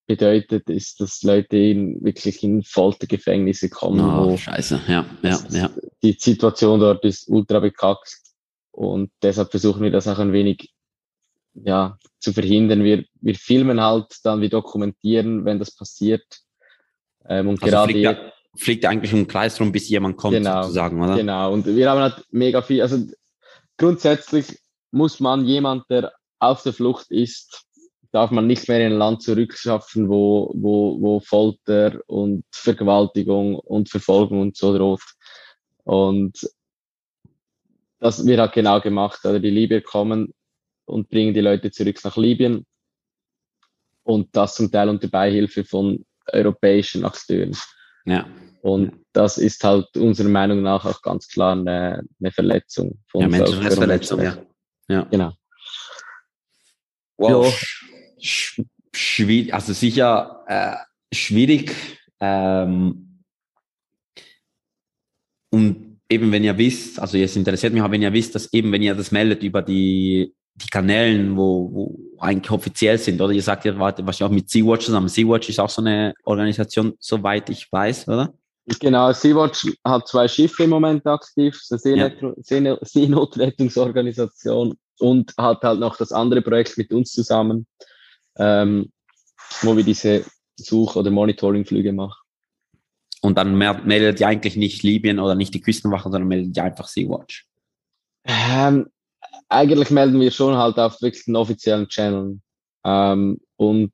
[0.07, 4.81] bedeutet, ist, dass Leute in, wirklich in Foltergefängnisse kommen, Oh, wo scheiße.
[4.87, 5.71] Ja, ja, ja.
[6.03, 8.17] die Situation dort ist ultra bekackt.
[8.71, 10.71] Und deshalb versuchen wir das auch ein wenig
[11.55, 12.85] ja, zu verhindern.
[12.85, 16.25] Wir, wir filmen halt dann, wir dokumentieren, wenn das passiert.
[17.29, 20.35] Ähm, und Also gerade fliegt, ja, fliegt ja eigentlich im Kreis rum, bis jemand kommt,
[20.35, 21.17] Genau, sozusagen, oder?
[21.17, 23.05] Genau, und wir haben halt mega viel, also
[23.77, 24.59] grundsätzlich
[24.91, 27.67] muss man jemand, der auf der Flucht ist,
[28.13, 33.91] darf man nicht mehr in ein Land zurückschaffen, wo, wo, wo Folter und Vergewaltigung und
[33.91, 35.03] Verfolgung und so droht.
[35.85, 36.49] Und
[37.99, 39.21] das wird halt genau gemacht.
[39.25, 40.33] Also die Libyer kommen
[40.87, 42.65] und bringen die Leute zurück nach Libyen
[44.03, 47.57] und das zum Teil unter Beihilfe von europäischen Akteuren.
[48.05, 48.27] Ja.
[48.63, 53.29] Und das ist halt unserer Meinung nach auch ganz klar eine, eine Verletzung von Ja,
[53.29, 54.39] Menschenrechtsverletzung, ja.
[54.89, 55.03] Ja.
[55.05, 55.33] Genau.
[57.17, 57.47] Wow.
[57.47, 58.23] Ja.
[58.23, 58.61] Sch
[58.95, 60.77] schwierig, also sicher äh,
[61.15, 61.75] schwierig.
[62.21, 63.23] Ähm,
[65.51, 68.73] und eben wenn ihr wisst, also jetzt interessiert mich auch, wenn ihr wisst, dass eben,
[68.73, 73.43] wenn ihr das meldet über die, die Kanälen, wo, wo eigentlich offiziell sind, oder ihr
[73.43, 75.09] sagt, ihr wart wahrscheinlich auch mit Sea-Watch zusammen.
[75.09, 78.33] Sea-Watch ist auch so eine Organisation, soweit ich weiß, oder?
[78.81, 85.79] Genau, Sea-Watch hat zwei Schiffe im Moment aktiv, das ist eine Seenotrettungsorganisation und hat halt
[85.79, 87.67] noch das andere Projekt mit uns zusammen,
[88.37, 88.91] ähm,
[89.61, 90.25] wo wir diese
[90.57, 92.21] Such- oder Monitoringflüge machen.
[93.23, 96.89] Und dann meldet ihr eigentlich nicht Libyen oder nicht die Küstenwache, sondern meldet ihr einfach
[96.89, 97.47] Sea-Watch.
[98.25, 98.87] Ähm,
[99.49, 102.41] eigentlich melden wir schon halt auf wirklich den offiziellen Channel.
[102.85, 103.93] Ähm, und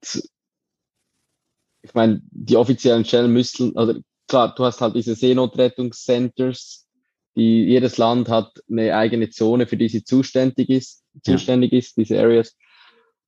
[1.82, 3.94] ich meine, die offiziellen Channel müssen, also
[4.28, 6.86] klar, du hast halt diese Seenotrettungscenters,
[7.36, 11.34] die jedes Land hat eine eigene Zone, für die sie zuständig ist, Ja.
[11.34, 12.56] zuständig ist, diese Areas.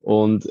[0.00, 0.48] Und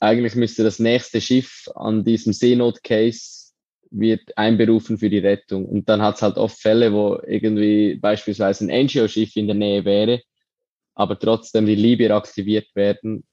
[0.00, 3.52] eigentlich müsste das nächste Schiff an diesem Seenotcase
[3.90, 5.64] wird einberufen für die Rettung.
[5.64, 9.84] Und dann hat es halt oft Fälle, wo irgendwie beispielsweise ein NGO-Schiff in der Nähe
[9.84, 10.22] wäre,
[10.96, 13.24] aber trotzdem die Libyer aktiviert werden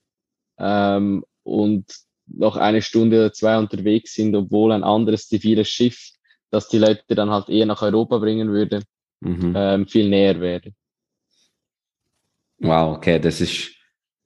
[0.59, 1.85] ähm, und
[2.27, 6.11] noch eine Stunde oder zwei unterwegs sind, obwohl ein anderes ziviles Schiff,
[6.51, 8.81] das die Leute dann halt eher nach Europa bringen würde,
[9.23, 9.53] Mhm.
[9.55, 10.73] ähm, viel näher wäre.
[12.59, 13.71] Wow, okay, das ist,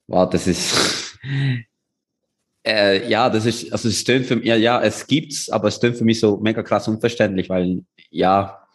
[0.07, 1.19] wow, das ist,
[2.65, 5.75] äh, ja, das ist, also es stimmt für mich, ja, ja, es gibt's, aber es
[5.75, 8.66] stimmt für mich so mega krass unverständlich, weil, ja,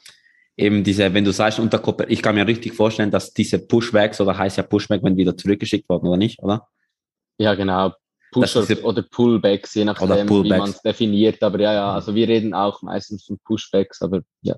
[0.57, 4.21] eben diese, wenn du sagst, unter Kooper- ich kann mir richtig vorstellen, dass diese Pushbacks,
[4.21, 6.69] oder heißt ja Pushback, wenn wieder zurückgeschickt worden, oder nicht, oder?
[7.39, 7.93] Ja, genau.
[8.33, 11.43] Push Das ist ja- oder Pullbacks, je nachdem, wie man es definiert.
[11.43, 14.57] Aber ja, ja, also wir reden auch meistens von Pushbacks, aber ja.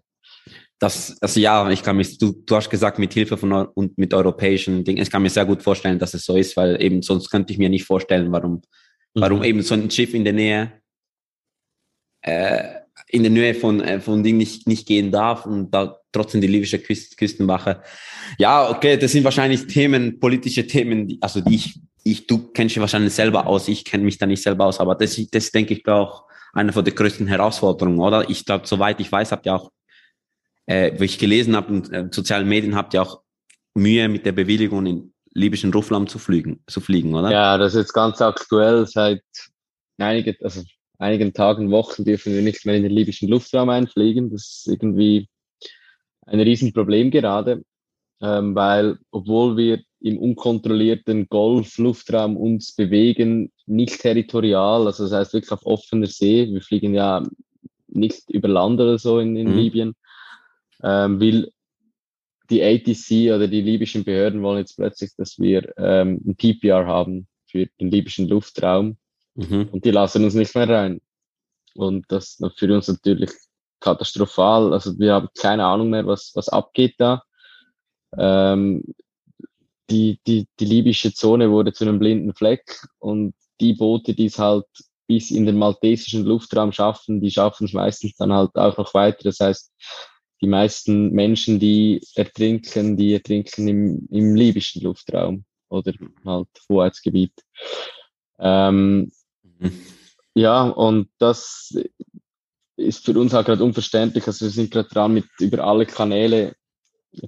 [0.78, 4.12] Das, also ja, ich kann mich, du, du hast gesagt, mit Hilfe von und mit
[4.14, 7.30] europäischen Dingen, ich kann mir sehr gut vorstellen, dass es so ist, weil eben sonst
[7.30, 8.62] könnte ich mir nicht vorstellen, warum,
[9.14, 9.44] warum Mhm.
[9.44, 10.72] eben so ein Schiff in der Nähe
[12.22, 16.40] äh, in der Nähe von, äh, von Ding nicht, nicht gehen darf und da trotzdem
[16.40, 17.82] die libysche Küst, Küstenwache.
[18.38, 22.74] Ja, okay, das sind wahrscheinlich Themen, politische Themen, die, also die ich, ich, du kennst
[22.74, 25.74] dich wahrscheinlich selber aus, ich kenne mich da nicht selber aus, aber das, das denke
[25.74, 28.28] ich auch eine von der größten Herausforderungen, oder?
[28.30, 29.72] Ich glaube, soweit ich weiß, habt ihr auch,
[30.66, 33.22] äh, wie ich gelesen habe, in äh, sozialen Medien habt ihr auch
[33.74, 37.30] Mühe mit der Bewilligung in libyschen Luftraum zu fliegen, zu fliegen, oder?
[37.30, 38.86] Ja, das ist jetzt ganz aktuell.
[38.86, 39.22] Seit
[39.98, 40.62] einige, also
[41.04, 44.30] einigen Tagen, Wochen dürfen wir nicht mehr in den libyschen Luftraum einfliegen.
[44.30, 45.28] Das ist irgendwie
[46.26, 47.62] ein Riesenproblem gerade,
[48.20, 55.52] ähm, weil obwohl wir im unkontrollierten Golf-Luftraum uns bewegen, nicht territorial, also das heißt wirklich
[55.52, 57.22] auf offener See, wir fliegen ja
[57.88, 59.56] nicht über Land oder so in, in mhm.
[59.56, 59.94] Libyen,
[60.82, 61.50] ähm, will
[62.50, 67.26] die ATC oder die libyschen Behörden wollen jetzt plötzlich, dass wir ähm, ein PPR haben
[67.46, 68.98] für den libyschen Luftraum
[69.34, 69.68] mhm.
[69.72, 71.00] und die lassen uns nicht mehr rein.
[71.74, 73.30] Und das ist für uns natürlich
[73.80, 74.72] katastrophal.
[74.72, 77.22] Also wir haben keine Ahnung mehr, was, was abgeht da.
[78.16, 78.82] Ähm,
[79.90, 84.38] die, die, die libysche Zone wurde zu einem blinden Fleck und die Boote, die es
[84.38, 84.64] halt
[85.06, 89.24] bis in den maltesischen Luftraum schaffen, die schaffen es meistens dann halt auch noch weiter.
[89.24, 89.70] Das heißt,
[90.40, 95.92] die meisten Menschen, die ertrinken, die ertrinken im, im libyschen Luftraum oder
[96.24, 97.32] halt Hoheitsgebiet.
[98.38, 99.12] Ähm.
[100.34, 101.74] Ja, und das
[102.76, 104.26] ist für uns auch gerade unverständlich.
[104.26, 106.54] Also wir sind gerade dran, mit über alle Kanäle,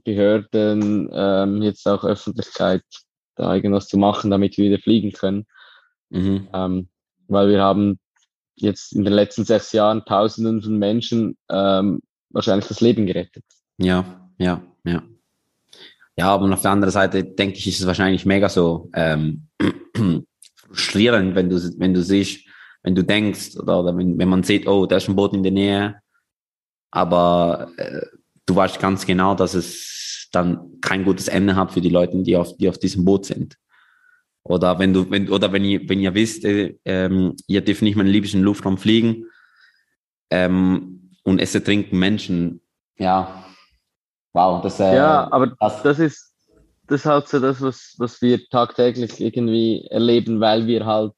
[0.04, 2.82] Behörden, ähm, jetzt auch Öffentlichkeit,
[3.36, 5.46] da irgendwas zu machen, damit wir wieder fliegen können.
[6.10, 6.48] Mhm.
[6.52, 6.88] Ähm,
[7.28, 8.00] weil wir haben
[8.56, 13.44] jetzt in den letzten sechs Jahren Tausenden von Menschen ähm, wahrscheinlich das Leben gerettet.
[13.78, 15.02] Ja, ja, ja.
[16.18, 19.48] Ja, aber auf der anderen Seite denke ich, ist es wahrscheinlich mega so ähm,
[20.76, 22.46] frustrierend, wenn du, wenn du siehst,
[22.82, 25.42] wenn du denkst oder, oder wenn, wenn man sieht, oh, da ist ein Boot in
[25.42, 26.00] der Nähe,
[26.90, 28.02] aber äh,
[28.44, 32.36] du weißt ganz genau, dass es dann kein gutes Ende hat für die Leute, die
[32.36, 33.56] auf, die auf diesem Boot sind.
[34.42, 37.96] Oder wenn du, wenn, oder wenn ihr, wenn ihr wisst, äh, ähm, ihr dürft nicht
[37.96, 39.26] mehr in den libyschen Luftraum fliegen,
[40.30, 42.60] ähm, und es ertrinken Menschen,
[42.98, 43.44] ja,
[44.32, 46.35] wow, das, äh, Ja, aber das, das ist,
[46.88, 51.12] das ist halt so das, was, was wir tagtäglich irgendwie erleben, weil wir halt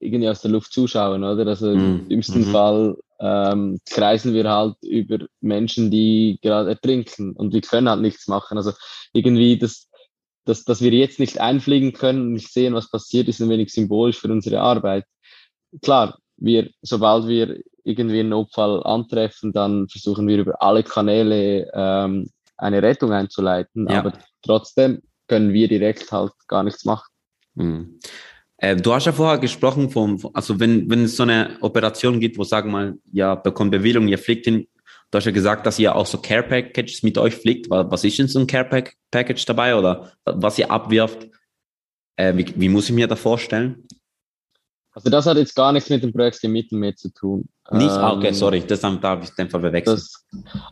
[0.00, 1.46] irgendwie aus der Luft zuschauen, oder?
[1.46, 1.78] Also mm.
[1.78, 7.60] im dümmsten mm Fall ähm, kreisen wir halt über Menschen, die gerade ertrinken und wir
[7.60, 8.56] können halt nichts machen.
[8.56, 8.72] Also
[9.12, 9.88] irgendwie das,
[10.44, 13.72] das, dass wir jetzt nicht einfliegen können und nicht sehen, was passiert, ist ein wenig
[13.72, 15.04] symbolisch für unsere Arbeit.
[15.82, 22.30] Klar, wir, sobald wir irgendwie einen Notfall antreffen, dann versuchen wir über alle Kanäle ähm,
[22.56, 23.88] eine Rettung einzuleiten.
[23.88, 24.00] Ja.
[24.00, 27.06] Aber trotzdem können wir direkt halt gar nichts machen.
[27.54, 28.00] Mhm.
[28.56, 32.38] Äh, du hast ja vorher gesprochen vom, also wenn, wenn es so eine Operation gibt,
[32.38, 34.66] wo sagen mal, ja, bekommt Bewilligung, ihr fliegt hin,
[35.10, 37.70] du hast ja gesagt, dass ihr auch so Care Packages mit euch fliegt.
[37.70, 41.28] Was ist denn so ein Care Package dabei oder was ihr abwirft?
[42.16, 43.86] Äh, wie, wie muss ich mir das vorstellen?
[44.98, 47.48] Also das hat jetzt gar nichts mit dem Projekt im Mittelmeer zu tun.
[47.70, 47.88] Nicht?
[47.88, 50.00] Ah, okay, ähm, sorry, das darf ich den Fall verwechseln.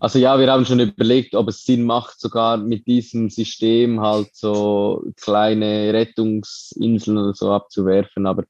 [0.00, 4.30] also ja, wir haben schon überlegt, ob es Sinn macht, sogar mit diesem System halt
[4.32, 8.42] so kleine Rettungsinseln oder so abzuwerfen, aber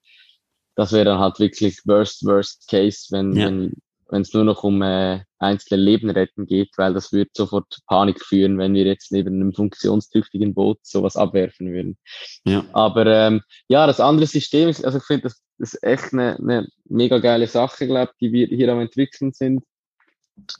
[0.77, 3.47] das wäre dann halt wirklich worst, worst case, wenn, ja.
[3.47, 3.75] wenn
[4.09, 8.25] wenn es nur noch um äh, einzelne Leben retten geht, weil das würde sofort Panik
[8.25, 11.99] führen, wenn wir jetzt neben einem funktionstüchtigen Boot sowas abwerfen würden.
[12.45, 12.65] Ja.
[12.73, 16.37] Aber ähm, ja, das andere System, ist, also ich finde, das, das ist echt eine,
[16.37, 19.65] eine mega geile Sache, glaube die wir hier am entwickeln sind.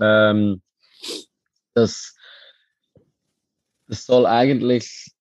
[0.01, 0.63] Ähm,
[1.75, 2.17] das,
[3.87, 5.13] das soll eigentlich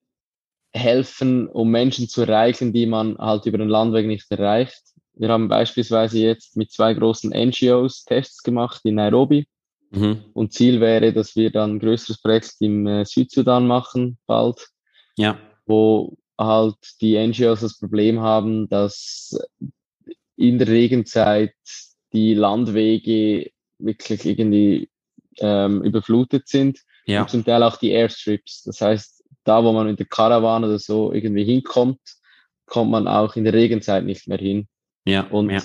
[0.73, 4.81] helfen, um Menschen zu erreichen, die man halt über den Landweg nicht erreicht.
[5.17, 9.47] Wir haben beispielsweise jetzt mit zwei großen NGOs Tests gemacht in Nairobi.
[9.91, 10.25] Mhm.
[10.33, 14.67] Und Ziel wäre, dass wir dann ein größeres Projekt im äh, Südsudan machen, bald.
[15.17, 15.37] Ja.
[15.65, 19.37] Wo halt die NGOs das Problem haben, dass
[20.35, 21.53] in der Regenzeit
[22.11, 24.89] die Landwege wirklich irgendwie
[25.39, 26.81] ähm, überflutet sind.
[27.05, 27.21] Ja.
[27.21, 28.63] Und zum Teil auch die Airstrips.
[28.63, 31.99] Das heißt, da, wo man mit der Karawane oder so irgendwie hinkommt,
[32.65, 34.67] kommt man auch in der Regenzeit nicht mehr hin.
[35.05, 35.21] Ja.
[35.27, 35.61] Und ja.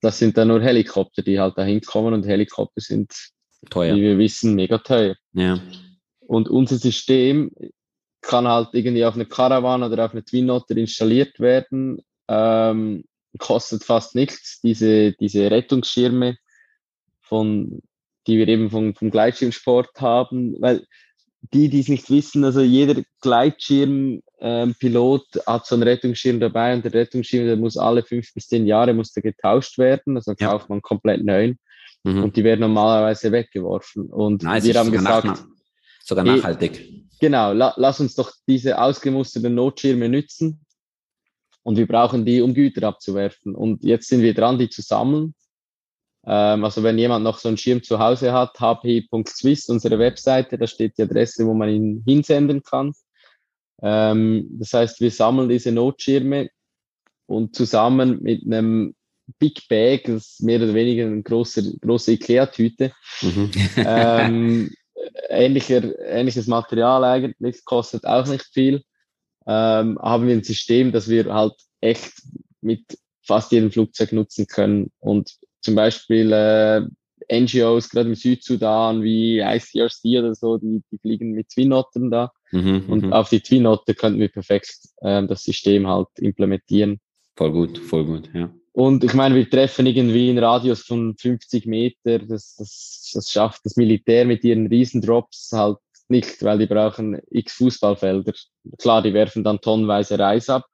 [0.00, 3.12] das sind dann nur Helikopter, die halt da hinkommen und Helikopter sind,
[3.70, 3.96] teuer.
[3.96, 5.16] wie wir wissen, mega teuer.
[5.32, 5.60] Ja.
[6.20, 7.50] Und unser System
[8.20, 13.04] kann halt irgendwie auf eine Caravan oder auf eine Twin Otter installiert werden, ähm,
[13.38, 14.60] kostet fast nichts.
[14.60, 16.36] Diese, diese Rettungsschirme
[17.20, 17.82] von,
[18.26, 20.86] die wir eben vom, vom Gleitschirmsport haben, weil
[21.52, 24.22] die, die es nicht wissen, also jeder Gleitschirmpilot
[25.36, 28.66] ähm, hat so einen Rettungsschirm dabei und der Rettungsschirm, der muss alle fünf bis zehn
[28.66, 30.50] Jahre muss der getauscht werden, also ja.
[30.50, 31.58] kauft man komplett neuen.
[32.04, 32.24] Mhm.
[32.24, 34.06] und die werden normalerweise weggeworfen.
[34.06, 35.44] Und Nice, wir haben gesagt, nach-
[36.02, 37.06] sogar nachhaltig.
[37.20, 40.64] genau, la, lass uns doch diese ausgemusterten Notschirme nützen
[41.62, 43.54] und wir brauchen die, um Güter abzuwerfen.
[43.54, 45.34] Und jetzt sind wir dran, die zu sammeln.
[46.26, 50.66] Ähm, also wenn jemand noch so einen Schirm zu Hause hat, hp.swiss, unsere Webseite, da
[50.66, 52.92] steht die Adresse, wo man ihn hinsenden kann.
[53.82, 56.50] Ähm, das heißt, wir sammeln diese Notschirme
[57.26, 58.94] und zusammen mit einem
[59.38, 63.50] Big Bag, das ist mehr oder weniger eine große, große Ikea-Tüte, Mhm.
[63.76, 64.70] ähm,
[65.28, 68.82] ähnlicher, ähnliches Material eigentlich, kostet auch nicht viel.
[69.46, 72.12] Ähm, haben wir ein System, das wir halt echt
[72.60, 72.84] mit
[73.24, 74.92] fast jedem Flugzeug nutzen können.
[75.00, 76.82] Und zum Beispiel äh,
[77.30, 82.32] NGOs, gerade im Südsudan, wie ICRC oder so, die, die fliegen mit Twinottern da.
[82.50, 82.84] Mhm.
[82.88, 83.12] Und mhm.
[83.12, 87.00] auf die Twinotter könnten wir perfekt ähm, das System halt implementieren.
[87.36, 88.52] Voll gut, voll gut, ja.
[88.72, 92.18] Und ich meine, wir treffen irgendwie einen Radius von 50 Meter.
[92.20, 95.76] Das, das, das schafft das Militär mit ihren Riesendrops halt
[96.08, 98.32] nicht, weil die brauchen x Fußballfelder.
[98.78, 100.66] Klar, die werfen dann tonnenweise Reis ab.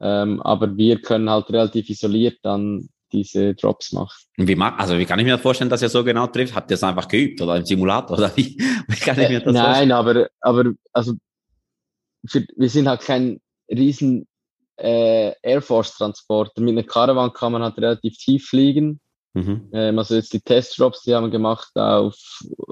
[0.00, 3.92] Ähm, aber wir können halt relativ isoliert dann diese Drops.
[3.92, 6.54] Und wie mag, also wie kann ich mir das vorstellen, dass ihr so genau trifft?
[6.54, 8.56] Habt ihr es einfach geübt oder im Simulator oder wie,
[8.88, 9.88] wie kann ich mir Äh, das vorstellen?
[9.88, 11.14] nein, aber, aber also
[12.26, 14.26] für, wir sind halt kein riesen
[14.76, 16.60] äh, Air Force Transporter.
[16.60, 19.00] Mit einer Caravan kann man halt relativ tief fliegen.
[19.34, 19.68] Mhm.
[19.72, 22.16] Ähm, also jetzt die Testdrops, die haben wir gemacht auf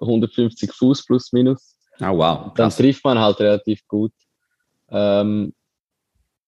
[0.01, 1.77] 150 Fuß plus minus.
[2.01, 2.53] Ah, wow.
[2.55, 4.13] Dann trifft man halt relativ gut.
[4.89, 5.55] Ähm,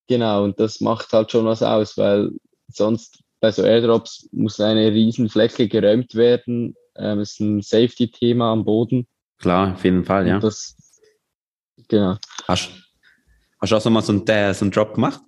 [0.06, 2.30] genau, und das macht halt schon was aus, weil
[2.68, 6.74] sonst bei so Airdrops muss eine riesen Fläche geräumt werden.
[6.96, 9.06] Ähm, ist ein Safety-Thema am Boden.
[9.36, 10.36] Klar, auf jeden Fall, ja.
[10.36, 10.74] Und das,
[11.86, 12.16] genau.
[12.48, 12.70] Hast,
[13.60, 15.20] hast du auch so mal so einen, äh, so einen Drop gemacht?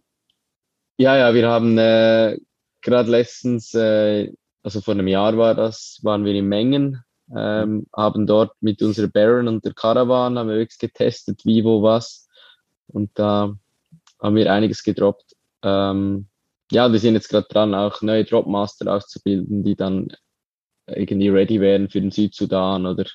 [0.96, 2.38] Ja, ja, wir haben äh,
[2.80, 7.04] gerade letztens, äh, also vor einem Jahr war das, waren wir in Mengen,
[7.36, 11.82] ähm, haben dort mit unserer Baron und der Caravan, haben wir wirklich getestet, wie, wo,
[11.82, 12.30] was.
[12.86, 13.52] Und da
[14.22, 15.36] haben wir einiges gedroppt.
[15.62, 16.28] Ähm,
[16.72, 20.08] ja, wir sind jetzt gerade dran, auch neue Dropmaster auszubilden, die dann
[20.86, 23.06] irgendwie ready wären für den Südsudan oder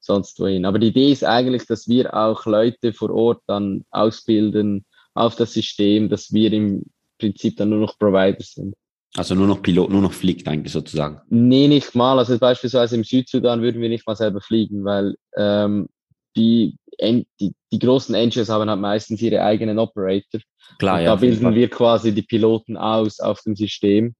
[0.00, 0.64] sonst wohin.
[0.64, 5.52] Aber die Idee ist eigentlich, dass wir auch Leute vor Ort dann ausbilden auf das
[5.52, 6.84] System, dass wir im
[7.18, 8.74] Prinzip dann nur noch Provider sind.
[9.14, 11.20] Also nur noch Pilot, nur noch fliegt eigentlich sozusagen.
[11.28, 12.18] Nee, nicht mal.
[12.18, 15.88] Also beispielsweise im Südsudan würden wir nicht mal selber fliegen, weil ähm,
[16.36, 20.40] die, die, die großen NGOs haben halt meistens ihre eigenen Operator.
[20.78, 21.10] Klar, und ja.
[21.10, 24.14] da bilden wir quasi die Piloten aus auf dem System.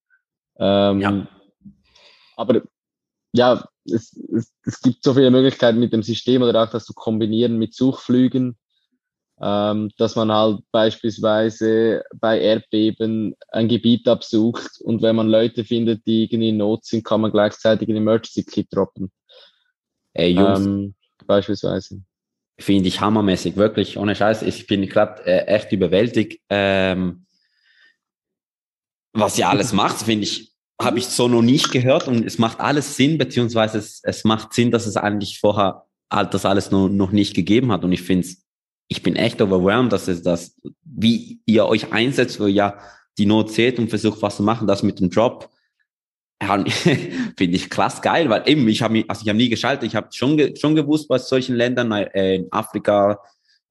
[0.59, 1.29] Ähm, Ja.
[2.37, 2.63] Aber
[3.33, 6.93] ja, es, es, es gibt so viele Möglichkeiten mit dem System oder auch das zu
[6.95, 8.57] kombinieren mit Suchflügen,
[9.41, 16.07] ähm, dass man halt beispielsweise bei Erdbeben ein Gebiet absucht und wenn man Leute findet,
[16.07, 19.11] die irgendwie in Not sind, kann man gleichzeitig ein Emergency Kit droppen.
[20.15, 20.95] Ey, Jungs, Ähm,
[21.27, 22.03] beispielsweise.
[22.59, 24.43] finde ich hammermäßig, wirklich, ohne Scheiß.
[24.43, 26.41] Ich bin gerade äh, echt überwältigt.
[26.49, 27.27] Ähm,
[29.13, 32.61] was ihr alles macht, finde ich, habe ich so noch nicht gehört und es macht
[32.61, 37.11] alles Sinn, beziehungsweise es, es macht Sinn, dass es eigentlich vorher das alles noch, noch
[37.11, 38.45] nicht gegeben hat und ich finde es,
[38.89, 42.77] ich bin echt overwhelmed, dass es das, wie ihr euch einsetzt, wo ihr
[43.19, 45.62] die Not seht und versucht was zu machen, das mit dem Drop, ja,
[47.37, 50.09] finde ich krass geil, weil eben, ich habe also ich habe nie geschaltet, ich habe
[50.13, 53.19] schon, ge schon gewusst, was solchen Ländern, äh, in Afrika,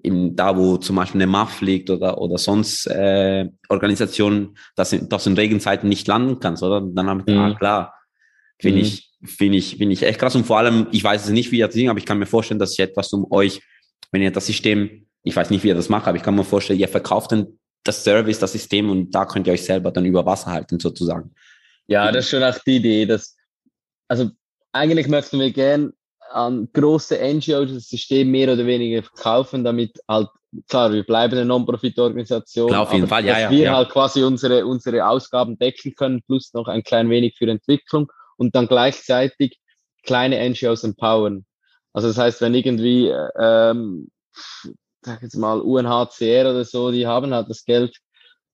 [0.04, 5.08] in, da wo zum Beispiel eine MAF liegt oder, oder sonst äh, Organisationen, dass, in-
[5.10, 6.78] dass in Regenzeiten nicht landen kannst, oder?
[6.78, 7.54] Und dann habe ich gedacht, Mhm.
[7.56, 7.94] ah, klar,
[8.60, 8.84] finde Mhm.
[8.86, 11.60] ich, finde ich, finde ich echt krass und vor allem, ich weiß es nicht, wie
[11.60, 13.62] ihr das Ding, aber ich kann mir vorstellen, dass ich etwas um euch,
[14.12, 16.44] wenn ihr das System, ich weiß nicht, wie ihr das macht, aber ich kann mir
[16.44, 20.06] vorstellen, ihr verkauft dann das Service, das System und da könnt ihr euch selber dann
[20.06, 21.32] über Wasser halten, sozusagen.
[21.88, 23.36] Ja, das ist schon auch die Idee, dass,
[24.08, 24.30] also
[24.72, 25.94] eigentlich möchten wir gern
[26.32, 30.30] an große NGOs das System mehr oder weniger verkaufen, damit halt,
[30.70, 32.70] klar, wir bleiben eine Non-Profit-Organisation.
[32.70, 33.76] Klar, auf jeden Fall, ja, dass ja, wir ja.
[33.76, 38.56] halt quasi unsere, unsere Ausgaben decken können, plus noch ein klein wenig für Entwicklung und
[38.56, 39.60] dann gleichzeitig
[40.04, 41.46] kleine NGOs empowern.
[41.94, 44.10] Also das heißt, wenn irgendwie, äh, ähm,
[45.02, 47.98] sag jetzt mal UNHCR oder so, die haben halt das Geld,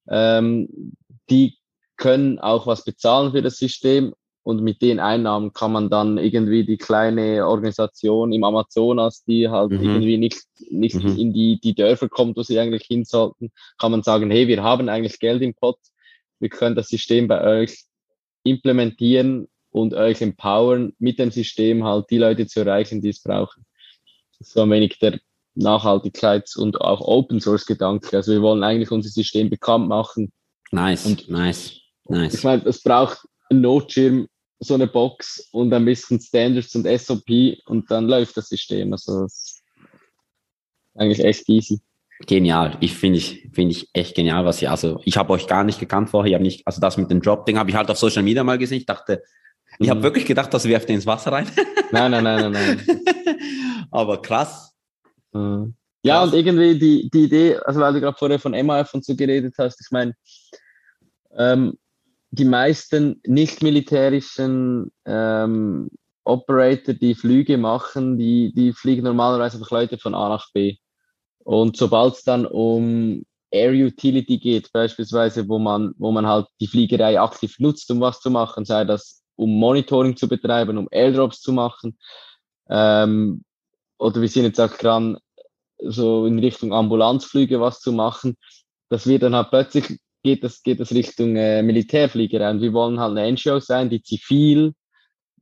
[0.10, 0.96] ähm,
[1.30, 1.58] die
[1.98, 6.64] können auch was bezahlen für das System und mit den Einnahmen kann man dann irgendwie
[6.66, 9.82] die kleine Organisation im Amazonas, die halt Mhm.
[9.84, 11.18] irgendwie nicht, nicht Mhm.
[11.18, 14.64] in die, die Dörfer kommt, wo sie eigentlich hin sollten, kann man sagen, hey, wir
[14.64, 15.78] haben eigentlich Geld im Pot,
[16.40, 17.84] wir können das System bei euch
[18.44, 23.66] implementieren und euch empowern, mit dem System halt die Leute zu erreichen, die es brauchen.
[24.40, 25.20] Das ist so ein wenig der
[25.58, 28.16] Nachhaltigkeits- und auch Open Source Gedanke.
[28.16, 30.32] Also wir wollen eigentlich unser System bekannt machen,
[30.70, 31.80] Nice, Und- nice,
[32.10, 32.44] ich nice.
[32.44, 34.28] meine, es braucht einen Notschirm
[34.60, 38.92] so eine Box und ein bisschen Standards und SOP und dann läuft das System.
[38.94, 39.64] Also das ist
[40.96, 41.80] eigentlich echt easy.
[42.26, 42.76] Genial.
[42.82, 45.80] Ich finde ich, finde ich echt genial, was ihr, also ich habe euch gar nicht
[45.80, 46.30] gekannt vorher.
[46.30, 48.58] Ich habe nicht, also das mit dem Drop-Ding habe ich halt auf Social Media mal
[48.58, 48.80] gesehen.
[48.80, 49.22] Ich dachte,
[49.78, 49.92] ich Mhm.
[49.92, 51.48] habe wirklich gedacht, das werft ihr ins Wasser rein.
[51.92, 53.02] Nein, nein, nein, nein, nein.
[53.92, 54.74] Aber krass.
[55.32, 55.76] Mhm.
[56.04, 59.16] Ja, und irgendwie die, die Idee, also weil du gerade vorher von MAF und so
[59.16, 60.14] geredet hast, ich meine,
[61.38, 61.78] ähm,
[62.32, 65.90] die meisten nicht-militärischen ähm,
[66.24, 70.78] Operator, die Flüge machen, die, die fliegen normalerweise einfach Leute von A nach B.
[71.40, 76.68] Und sobald es dann um Air Utility geht, beispielsweise, wo man, wo man halt die
[76.68, 81.40] Fliegerei aktiv nutzt, um was zu machen, sei das um Monitoring zu betreiben, um Airdrops
[81.42, 81.98] zu machen,
[82.70, 83.44] ähm,
[83.98, 85.18] oder wir sind jetzt auch dran,
[85.80, 88.36] so in Richtung Ambulanzflüge was zu machen,
[88.90, 93.00] dass wir dann halt plötzlich geht das, geht das Richtung äh, Militärfliegerei und wir wollen
[93.00, 94.74] halt eine NGO sein, die zivil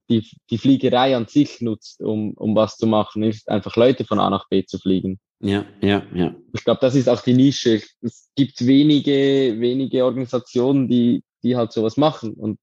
[0.10, 4.20] die, die Fliegerei an sich nutzt, um, um was zu machen, ist einfach Leute von
[4.20, 5.20] A nach B zu fliegen.
[5.40, 6.36] Ja, ja, ja.
[6.54, 7.82] Ich glaube, das ist auch die Nische.
[8.02, 12.34] Es gibt wenige, wenige Organisationen, die, die halt sowas machen.
[12.34, 12.60] Und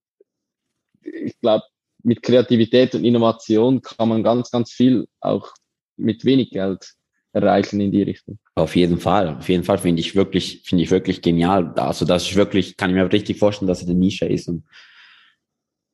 [1.03, 1.65] ich glaube,
[2.03, 5.53] mit Kreativität und Innovation kann man ganz, ganz viel auch
[5.97, 6.95] mit wenig Geld
[7.33, 8.39] erreichen in die Richtung.
[8.55, 11.72] Auf jeden Fall, auf jeden Fall finde ich wirklich, finde ich wirklich genial.
[11.76, 14.49] Also das ist wirklich, kann ich mir richtig vorstellen, dass es eine Nische ist.
[14.49, 14.64] Und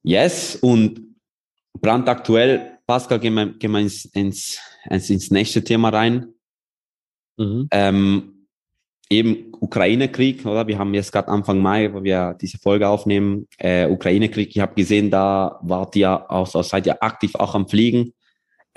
[0.02, 1.00] yes, und
[1.80, 4.58] brandaktuell, Pascal, gehen wir, gehen wir ins, ins,
[4.88, 6.34] ins, nächste Thema rein.
[7.36, 7.68] Mhm.
[7.70, 8.46] Ähm,
[9.10, 10.66] eben Ukraine-Krieg, oder?
[10.66, 14.50] Wir haben jetzt gerade Anfang Mai, wo wir diese Folge aufnehmen, äh, Ukraine-Krieg.
[14.50, 18.12] Ich habe gesehen, da wart ihr auch, seid ihr aktiv auch am Fliegen.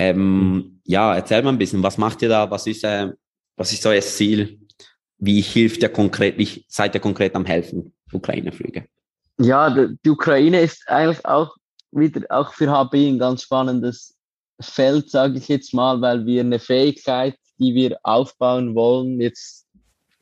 [0.02, 2.50] Ähm, Ja, erzähl mal ein bisschen, was macht ihr da?
[2.50, 3.12] Was ist, äh,
[3.56, 4.60] was ist euer Ziel?
[5.20, 6.38] Wie hilft ihr konkret?
[6.38, 7.94] Wie seid ihr konkret am helfen?
[8.12, 8.86] Ukraine-Flüge.
[9.40, 11.56] Ja, die, Ukraine ist eigentlich auch
[11.92, 14.16] wieder auch für HB ein ganz spannendes
[14.60, 19.66] Feld, sage ich jetzt mal, weil wir eine Fähigkeit, die wir aufbauen wollen, jetzt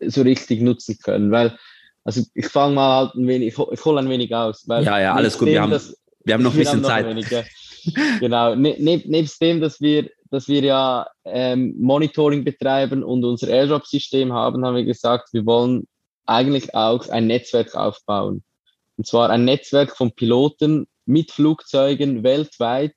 [0.01, 1.31] so richtig nutzen können.
[1.31, 1.57] Weil,
[2.03, 4.65] also ich fange mal halt ein wenig, ich, hol- ich hole ein wenig aus.
[4.67, 5.71] Ja, ja, alles gut, wir haben-
[6.25, 7.31] Wir haben noch ein bisschen noch Zeit.
[7.31, 7.43] ja.
[8.19, 8.55] Genau.
[8.55, 14.33] Ne, neb, nebst dem, dass wir, dass wir ja ähm, Monitoring betreiben und unser Airdrop-System
[14.33, 15.87] haben, haben wir gesagt, wir wollen
[16.25, 18.43] eigentlich auch ein Netzwerk aufbauen.
[18.97, 22.93] Und zwar ein Netzwerk von Piloten mit Flugzeugen weltweit,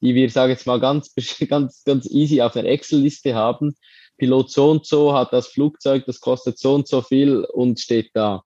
[0.00, 1.12] die wir, sage jetzt mal, ganz,
[1.48, 3.74] ganz, ganz easy auf einer Excel-Liste haben.
[4.16, 8.10] Pilot so und so hat das Flugzeug, das kostet so und so viel und steht
[8.14, 8.42] da.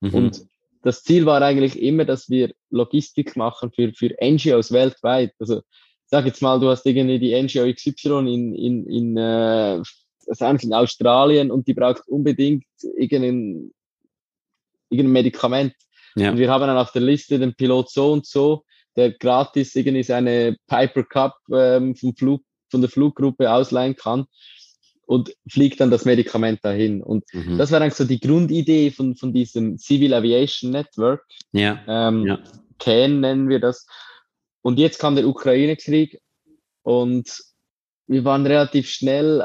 [0.00, 0.14] Mhm.
[0.14, 0.46] Und
[0.88, 5.32] das Ziel war eigentlich immer, dass wir Logistik machen für, für NGOs weltweit.
[5.38, 5.60] Also
[6.06, 11.50] sag jetzt mal, du hast irgendwie die NGO XY in, in, in, äh, in Australien
[11.50, 12.64] und die braucht unbedingt
[12.96, 13.70] irgendein,
[14.88, 15.74] irgendein Medikament.
[16.16, 16.30] ja.
[16.30, 18.64] Und wir haben dann auf der Liste den Pilot so und so,
[18.96, 24.26] der gratis irgendwie seine Piper Cup ähm, vom Flug, von der Fluggruppe ausleihen kann
[25.08, 27.02] und fliegt dann das Medikament dahin.
[27.02, 27.56] Und Mhm.
[27.56, 31.24] das war eigentlich so die Grundidee von, von diesem Civil Aviation Network.
[31.52, 31.80] ja.
[31.88, 32.38] Ähm, Ja.
[32.78, 33.86] CAN nennen wir das.
[34.62, 36.20] Und jetzt kam der Ukraine-Krieg
[36.82, 37.26] und
[38.06, 39.42] wir waren relativ schnell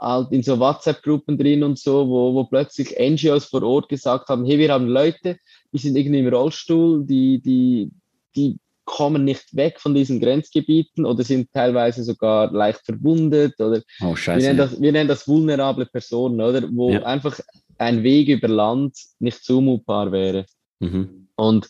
[0.00, 4.44] halt in so WhatsApp-Gruppen drin und so, wo, wo plötzlich NGOs vor Ort gesagt haben,
[4.46, 5.36] hey, wir haben Leute,
[5.72, 7.90] die sind irgendwie im Rollstuhl, die, die,
[8.36, 14.10] die kommen nicht weg von diesen Grenzgebieten oder sind teilweise sogar leicht verwundet oder Oh,
[14.10, 14.46] wir scheiße.
[14.46, 14.66] nennen, ja.
[14.66, 16.68] das, wir nennen das vulnerable Personen, oder?
[16.72, 17.02] Wo Ja.
[17.04, 17.38] einfach
[17.78, 20.46] ein Weg über Land nicht zumutbar wäre.
[20.80, 21.28] Mhm.
[21.36, 21.68] Und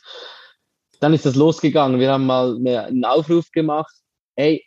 [1.01, 2.01] dann ist das losgegangen.
[2.01, 3.95] Wir haben mal eine, einen Aufruf gemacht.
[4.37, 4.65] Hey,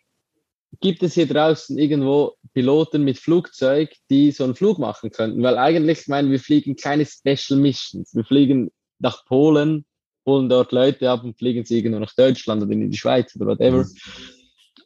[0.80, 5.42] gibt es hier draußen irgendwo Piloten mit Flugzeug, die so einen Flug machen könnten?
[5.44, 8.14] Weil eigentlich, ich meine, wir fliegen keine Special Missions.
[8.16, 9.86] Wir fliegen nach Polen,
[10.28, 13.48] holen dort Leute ab und fliegen sie irgendwo nach Deutschland oder in die Schweiz oder
[13.48, 13.86] whatever.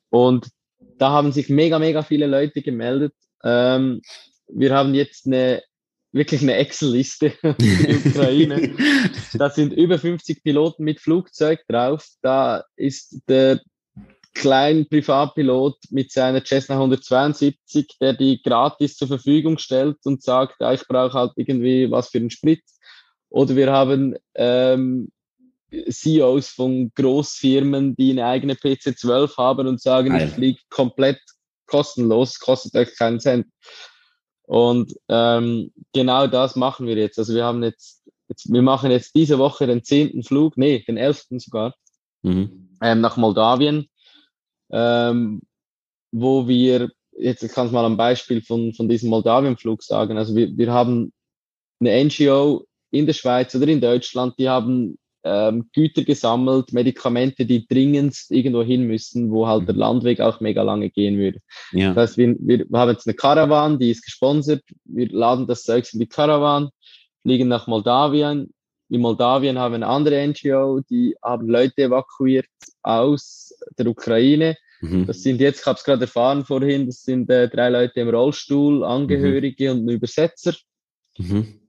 [0.10, 0.48] Und
[0.98, 3.14] da haben sich mega, mega viele Leute gemeldet.
[3.44, 4.02] Ähm,
[4.48, 5.62] wir haben jetzt eine
[6.14, 8.76] wirklich eine Excel-Liste Ukraine.
[9.34, 12.08] Da sind über 50 Piloten mit Flugzeug drauf.
[12.22, 13.62] Da ist der
[14.34, 20.74] kleine Privatpilot mit seiner Cessna 172, der die gratis zur Verfügung stellt und sagt, ja,
[20.74, 22.64] ich brauche halt irgendwie was für einen Sprit.
[23.30, 25.10] Oder wir haben ähm,
[25.90, 30.28] CEOs von Großfirmen, die eine eigene PC-12 haben und sagen, Geil.
[30.28, 31.20] ich fliege komplett
[31.66, 33.48] kostenlos, kostet euch keinen Cent.
[34.44, 37.18] Und ähm, genau das machen wir jetzt.
[37.18, 40.98] Also wir haben jetzt, jetzt, wir machen jetzt diese Woche den zehnten Flug, nee, den
[40.98, 41.74] elften sogar,
[42.24, 42.70] Mhm.
[42.82, 43.88] ähm, nach Moldawien,
[44.72, 45.42] ähm,
[46.12, 50.36] wo wir, jetzt ich kann es mal am Beispiel von, von diesem Moldawien-Flug sagen, also
[50.36, 51.14] wir, wir haben
[51.80, 57.68] eine NGO in der Schweiz oder in Deutschland, die haben ähm, Güter gesammelt, Medikamente, die
[57.68, 61.40] dringend irgendwo hin müssen, wo halt der Landweg auch mega lange gehen würde.
[61.72, 61.94] Ja.
[61.94, 64.64] Das heißt, wir, wir haben jetzt eine Caravan, die ist gesponsert.
[64.86, 66.70] Wir laden das Zeug in die Caravan,
[67.22, 68.54] fliegen nach Moldawien.
[68.90, 72.48] In Moldawien haben wir eine andere NGO, die haben Leute evakuiert
[72.82, 74.58] aus der Ukraine.
[74.82, 75.06] Mhm.
[75.06, 78.10] Das sind jetzt, ich habe es gerade erfahren vorhin, das sind äh, drei Leute im
[78.10, 80.56] Rollstuhl, Angehörige und ein Übersetzer.
[81.18, 81.61] Mhm.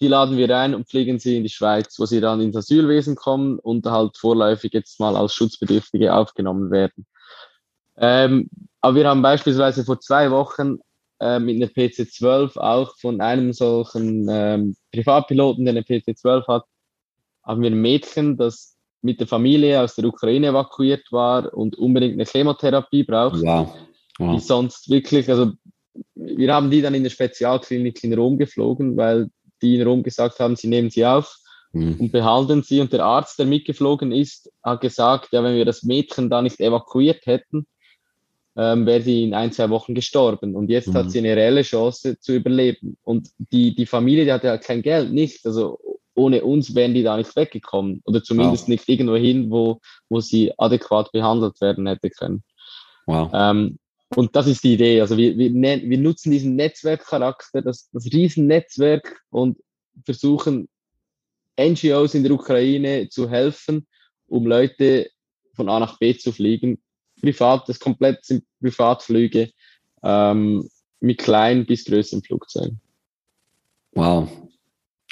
[0.00, 3.16] Die laden wir ein und fliegen sie in die Schweiz, wo sie dann ins Asylwesen
[3.16, 7.06] kommen und halt vorläufig jetzt mal als Schutzbedürftige aufgenommen werden.
[7.96, 8.48] Ähm,
[8.80, 10.78] aber wir haben beispielsweise vor zwei Wochen
[11.20, 16.64] äh, mit einer PC-12 auch von einem solchen ähm, Privatpiloten, der eine PC-12 hat,
[17.44, 22.14] haben wir ein Mädchen, das mit der Familie aus der Ukraine evakuiert war und unbedingt
[22.14, 23.42] eine Chemotherapie braucht,
[24.18, 24.34] Wow.
[24.36, 25.52] die sonst wirklich, also
[26.14, 29.28] wir haben die dann in der Spezialklinik in Rom geflogen, weil
[29.62, 31.36] die in Rom gesagt haben, sie nehmen sie auf
[31.72, 31.96] Mhm.
[31.98, 32.80] und behandeln sie.
[32.80, 36.60] Und der Arzt, der mitgeflogen ist, hat gesagt, ja, wenn wir das Mädchen da nicht
[36.60, 37.66] evakuiert hätten,
[38.56, 40.56] ähm, wäre sie in ein, zwei Wochen gestorben.
[40.56, 40.94] Und jetzt Mhm.
[40.94, 42.96] hat sie eine reelle Chance zu überleben.
[43.04, 45.44] Und die, die Familie, die hatte halt kein Geld, nicht.
[45.46, 45.78] Also
[46.14, 48.02] ohne uns wären die da nicht weggekommen.
[48.04, 48.68] Oder zumindest Wow.
[48.70, 49.78] nicht irgendwo hin, wo,
[50.08, 52.42] wo sie adäquat behandelt werden hätte können.
[53.06, 53.30] Wow.
[53.32, 53.78] Ähm,
[54.16, 55.00] und das ist die Idee.
[55.00, 59.58] Also wir, wir, nen- wir nutzen diesen Netzwerkcharakter, das, das Riesennetzwerk und
[60.04, 60.68] versuchen
[61.60, 63.86] NGOs in der Ukraine zu helfen,
[64.28, 65.10] um Leute
[65.54, 66.80] von A nach B zu fliegen.
[67.20, 69.50] Privat, das komplett sind Privatflüge
[70.02, 70.68] ähm,
[71.00, 72.80] mit kleinen bis größeren Flugzeugen.
[73.92, 74.28] Wow.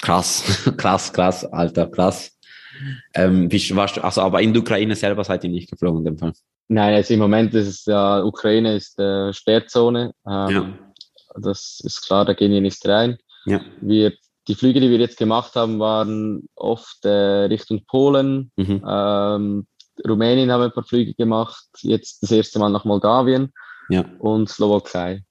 [0.01, 0.43] Krass,
[0.77, 2.37] krass, krass, Alter, krass.
[3.13, 6.17] Ähm, wie warst also aber in der Ukraine selber seid ihr nicht geflogen in dem
[6.17, 6.33] Fall.
[6.69, 10.13] Nein, also im Moment ist es ja, Ukraine ist äh, Sperrzone.
[10.27, 10.73] Ähm, Ja.
[11.39, 13.17] Das ist klar, da gehen wir nicht rein.
[13.45, 13.61] Ja.
[13.81, 14.11] Wir,
[14.47, 18.83] die Flüge, die wir jetzt gemacht haben, waren oft äh, Richtung Polen, Mhm.
[18.87, 19.67] ähm,
[20.07, 23.51] Rumänien haben wir ein paar Flüge gemacht, jetzt das erste Mal nach Moldawien
[23.89, 24.05] Ja.
[24.19, 25.23] und Slowakei.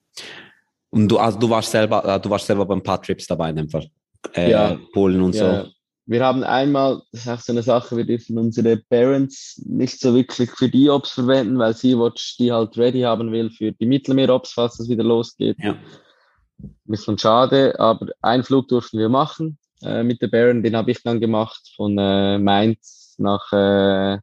[0.89, 3.49] Und du, also du warst selber, äh, du warst selber bei ein paar Trips dabei
[3.49, 3.87] in dem Fall.
[4.33, 4.77] Äh, Ja.
[4.93, 5.69] Polen und Ja, so.
[6.07, 10.15] Wir haben einmal, das ist auch so eine Sache, wir dürfen unsere Parents nicht so
[10.15, 14.53] wirklich für die Ops verwenden, weil Sea-Watch die halt ready haben will für die Mittelmeer-Ops,
[14.53, 15.57] falls es wieder losgeht.
[15.59, 15.73] Ja.
[16.59, 20.91] Ein bisschen schade, aber einen Flug durften wir machen äh, mit der Baron, den habe
[20.91, 24.15] ich dann gemacht von äh, Mainz nach äh,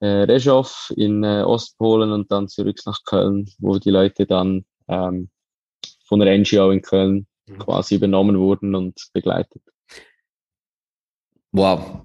[0.00, 5.28] äh, Rzeszów in äh, Ostpolen und dann zurück nach Köln, wo die Leute dann ähm,
[6.06, 7.58] von der NGO in Köln Mhm.
[7.58, 9.62] quasi übernommen wurden und begleitet.
[11.52, 12.02] Wow.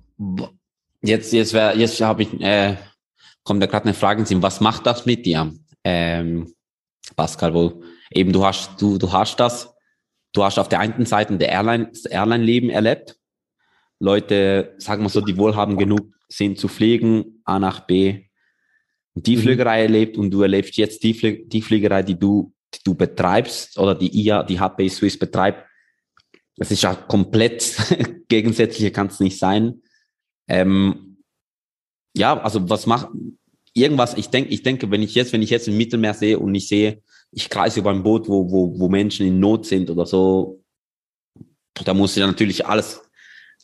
[1.01, 2.77] Jetzt, jetzt, wär, jetzt habe ich, äh,
[3.43, 4.41] kommt da gerade eine Frage in den Sinn.
[4.41, 6.53] Was macht das mit dir, ähm,
[7.15, 7.53] Pascal?
[7.53, 9.73] Wo eben du hast, du, du hast das,
[10.33, 13.17] du hast auf der einen Seite der Airline, das Airline-Leben erlebt.
[13.99, 18.25] Leute, sagen wir so, die wohlhabend genug sind zu fliegen, A nach B,
[19.15, 19.41] die Mhm.
[19.41, 23.77] Fliegerei erlebt und du erlebst jetzt die, Flie die Fliegerei, die du, die du betreibst
[23.77, 25.65] oder die IA, die HB Swiss betreibt.
[26.58, 27.76] Das ist ja komplett
[28.30, 29.82] gegensätzliche kann es nicht sein.
[30.47, 31.18] Ähm,
[32.16, 33.10] ja, also was macht
[33.74, 34.16] irgendwas?
[34.16, 36.68] Ich denke, ich denke, wenn ich jetzt, wenn ich jetzt im Mittelmeer sehe und ich
[36.68, 37.01] sehe,
[37.32, 40.64] ich kreise über ein Boot, wo, wo, wo Menschen in Not sind oder so,
[41.84, 43.01] da muss ich natürlich alles.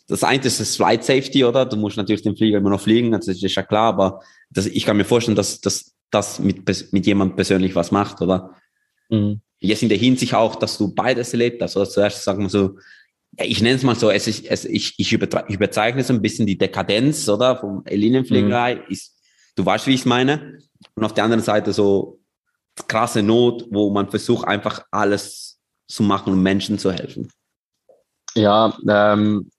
[0.07, 1.65] Das eine ist das Flight Safety, oder?
[1.65, 4.85] Du musst natürlich den Flieger immer noch fliegen, das ist ja klar, aber das, ich
[4.85, 8.55] kann mir vorstellen, dass dass das mit, mit jemand persönlich was macht, oder?
[9.09, 9.41] Mhm.
[9.59, 11.75] Jetzt in der Hinsicht auch, dass du beides erlebt hast.
[11.75, 12.77] Oder zuerst sagen wir so,
[13.37, 16.57] ich nenne es mal so, es ist, es, ich, ich überzeichne so ein bisschen die
[16.57, 17.57] Dekadenz, oder?
[17.57, 18.83] Vom Linienfliegerei.
[18.89, 19.17] Ist,
[19.55, 20.59] du weißt, wie ich es meine.
[20.95, 22.19] Und auf der anderen Seite so
[22.87, 27.31] krasse Not, wo man versucht, einfach alles zu machen, um Menschen zu helfen.
[28.35, 29.49] Ja, ähm,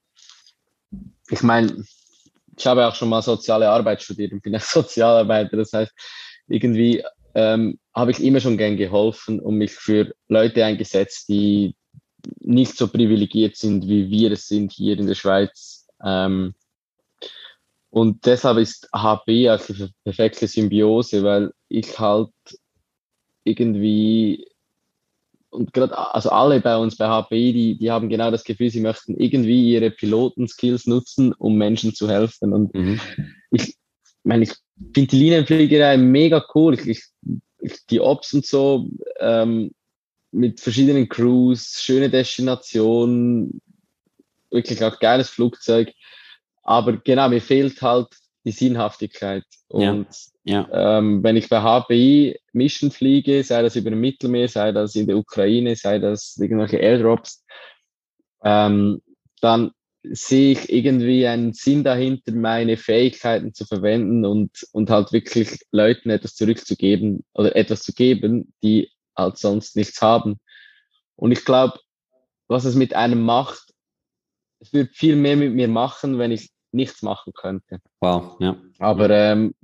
[1.28, 1.84] ich meine,
[2.56, 5.56] ich habe auch schon mal soziale Arbeit studiert und bin auch Sozialarbeiter.
[5.56, 5.92] Das heißt,
[6.48, 7.04] irgendwie
[7.34, 11.74] ähm, habe ich immer schon gern geholfen und mich für Leute eingesetzt, die
[12.40, 15.86] nicht so privilegiert sind, wie wir es sind hier in der Schweiz.
[16.04, 16.54] Ähm,
[17.90, 22.30] und deshalb ist HB auch die perfekte Symbiose, weil ich halt
[23.44, 24.46] irgendwie
[25.50, 28.80] und gerade also alle bei uns bei HPI, die, die haben genau das Gefühl, sie
[28.80, 32.52] möchten irgendwie ihre Pilotenskills nutzen, um Menschen zu helfen.
[32.52, 32.72] Und
[33.50, 33.74] ich
[34.22, 34.54] meine, ich
[34.94, 36.74] finde die Linienfliegerei mega cool.
[36.74, 37.04] Ich,
[37.60, 39.72] ich, die Ops und so ähm,
[40.32, 43.60] mit verschiedenen Crews, schöne Destinationen,
[44.50, 45.92] wirklich auch geiles Flugzeug.
[46.62, 48.08] Aber genau, mir fehlt halt
[48.44, 49.44] die Sinnhaftigkeit.
[49.68, 50.06] Und
[50.44, 50.68] Ja.
[50.72, 55.06] ähm, wenn ich bei HPI Mission fliege, sei das über dem Mittelmeer, sei das in
[55.06, 57.44] der Ukraine, sei das irgendwelche Airdrops,
[58.42, 59.02] ähm,
[59.40, 59.72] dann
[60.02, 66.10] sehe ich irgendwie einen Sinn dahinter, meine Fähigkeiten zu verwenden und, und halt wirklich Leuten
[66.10, 70.40] etwas zurückzugeben oder etwas zu geben, die halt sonst nichts haben.
[71.16, 71.78] Und ich glaube,
[72.48, 73.74] was es mit einem macht,
[74.60, 77.80] es wird viel mehr mit mir machen, wenn ich nichts machen könnte.
[78.00, 78.56] Wow, ja.
[78.78, 79.54] Aber ähm,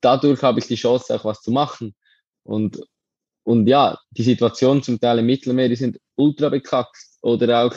[0.00, 1.94] dadurch habe ich die Chance, auch was zu machen.
[2.42, 2.80] Und,
[3.44, 6.96] und ja, die Situationen zum Teil im Mittelmeer, die sind ultra bekackt.
[7.22, 7.74] Oder auch,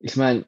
[0.00, 0.46] ich meine,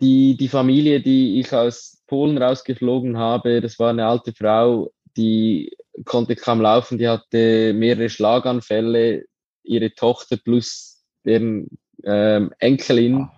[0.00, 5.76] die, die Familie, die ich aus Polen rausgeflogen habe, das war eine alte Frau, die
[6.04, 9.24] konnte kaum laufen, die hatte mehrere Schlaganfälle,
[9.62, 11.68] ihre Tochter plus deren
[12.04, 13.28] ähm, Enkelin.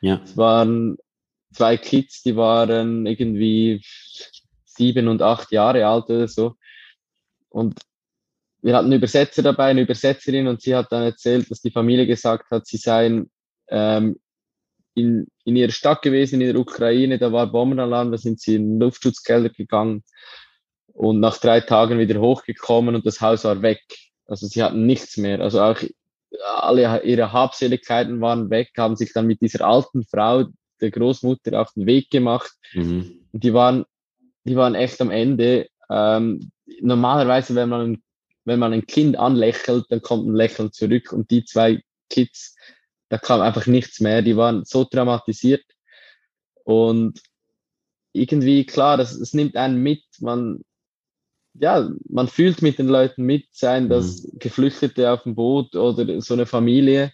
[0.00, 0.20] Ja.
[0.22, 0.98] Es waren
[1.52, 3.82] zwei Kids, die waren irgendwie
[4.64, 6.54] sieben und acht Jahre alt oder so.
[7.48, 7.78] Und
[8.62, 12.06] wir hatten einen Übersetzer dabei, eine Übersetzerin, und sie hat dann erzählt, dass die Familie
[12.06, 13.30] gesagt hat, sie seien
[13.68, 14.20] ähm,
[14.94, 18.70] in, in ihrer Stadt gewesen, in der Ukraine, da war Bombenalarm, da sind sie in
[18.70, 20.02] den Luftschutzkeller gegangen
[20.92, 23.82] und nach drei Tagen wieder hochgekommen und das Haus war weg.
[24.26, 25.40] Also sie hatten nichts mehr.
[25.40, 25.78] Also auch
[26.56, 30.44] alle ihre Habseligkeiten waren weg, haben sich dann mit dieser alten Frau,
[30.80, 32.50] der Großmutter, auf den Weg gemacht.
[32.74, 33.26] Mhm.
[33.32, 33.84] Und die waren,
[34.44, 35.68] die waren echt am Ende.
[35.90, 38.02] Ähm, normalerweise, wenn man,
[38.44, 41.12] wenn man ein Kind anlächelt, dann kommt ein Lächeln zurück.
[41.12, 42.51] Und die zwei Kids,
[43.12, 44.22] da kam einfach nichts mehr.
[44.22, 45.64] Die waren so traumatisiert.
[46.64, 47.20] Und
[48.14, 50.02] irgendwie, klar, das, das nimmt einen mit.
[50.20, 50.62] Man,
[51.52, 56.32] ja, man fühlt mit den Leuten mit, seien das Geflüchtete auf dem Boot oder so
[56.32, 57.12] eine Familie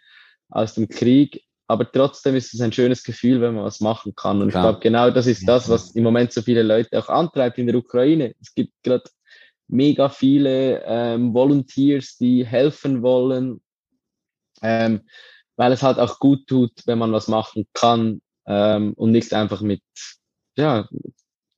[0.51, 1.43] aus dem Krieg.
[1.67, 4.41] Aber trotzdem ist es ein schönes Gefühl, wenn man was machen kann.
[4.41, 4.63] Und Klar.
[4.63, 7.67] ich glaube, genau das ist das, was im Moment so viele Leute auch antreibt in
[7.67, 8.37] der Ukraine.
[8.41, 9.11] Es gibt gerade
[9.67, 13.61] mega viele ähm, Volunteers, die helfen wollen,
[14.63, 15.01] ähm,
[15.59, 19.61] weil es halt auch gut tut, wenn man was machen kann ähm, und nicht einfach
[19.61, 19.83] mit
[20.57, 20.89] ja,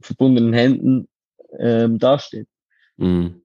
[0.00, 1.06] verbundenen Händen
[1.58, 2.48] ähm, dasteht.
[2.96, 3.42] Mhm.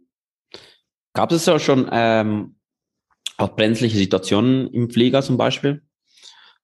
[1.14, 2.56] Gab es ja schon ähm,
[3.38, 5.84] auch brenzliche Situationen im Flieger zum Beispiel?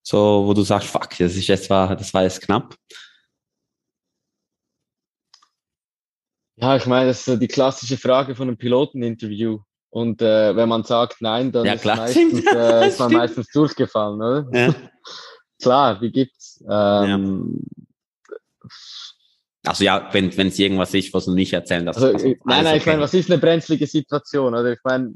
[0.01, 2.75] So, wo du sagst, fuck, das ist jetzt war, das war jetzt knapp.
[6.55, 9.59] Ja, ich meine, das ist die klassische Frage von einem Piloteninterview.
[9.91, 14.15] Und äh, wenn man sagt nein, dann Ja, ist, meistens, äh, ist man meistens durchgefallen,
[14.21, 14.47] oder?
[14.51, 14.75] Ja.
[15.61, 16.63] Klar, die gibt's.
[16.67, 17.63] Ähm,
[19.63, 22.01] Also ja, wenn wenn es irgendwas ist, was du nicht erzählen darfst.
[22.01, 22.91] Also, also, äh, nein, nein, ich okay.
[22.91, 24.55] meine, was ist eine brenzlige Situation?
[24.55, 25.13] Oder ich meine,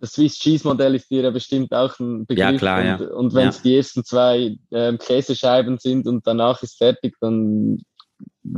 [0.00, 2.52] das Swiss Cheese Modell ist dir ja bestimmt auch ein Begriff.
[2.52, 2.96] Ja, klar, ja.
[2.96, 3.62] und, und wenn es Ja.
[3.62, 7.78] die ersten zwei ähm, Käsescheiben sind und danach ist fertig, dann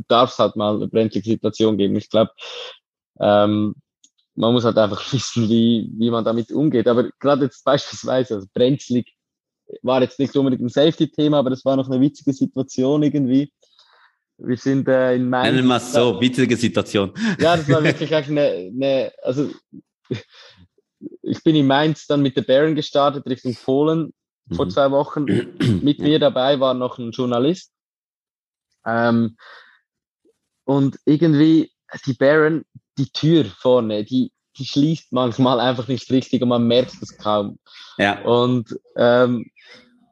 [0.08, 1.96] darf es halt mal eine brenzlige Situation geben.
[1.96, 2.30] Ich glaube,
[3.20, 3.74] ähm,
[4.34, 6.88] man muss halt einfach wissen, wie, wie man damit umgeht.
[6.88, 9.14] Aber gerade jetzt beispielsweise, also brenzlig
[9.82, 13.52] war jetzt nicht unbedingt ein Safety-Thema, aber das war noch eine witzige Situation irgendwie.
[14.36, 15.54] Wir sind äh, in Mainz.
[15.54, 17.12] Nennen wir es so, witzige Situation.
[17.38, 19.50] Ja, das war wirklich eigentlich eine, eine also
[21.22, 24.12] ich bin in Mainz dann mit der Baron gestartet Richtung Polen
[24.52, 24.70] vor Mhm.
[24.70, 25.24] zwei Wochen.
[25.82, 27.72] Mit mir dabei war noch ein Journalist.
[28.84, 29.36] Ähm,
[30.64, 31.72] und irgendwie
[32.06, 32.64] die Baron,
[32.98, 37.58] die Tür vorne, die, die schließt manchmal einfach nicht richtig und man merkt es kaum.
[37.98, 39.50] Ja, Und ähm,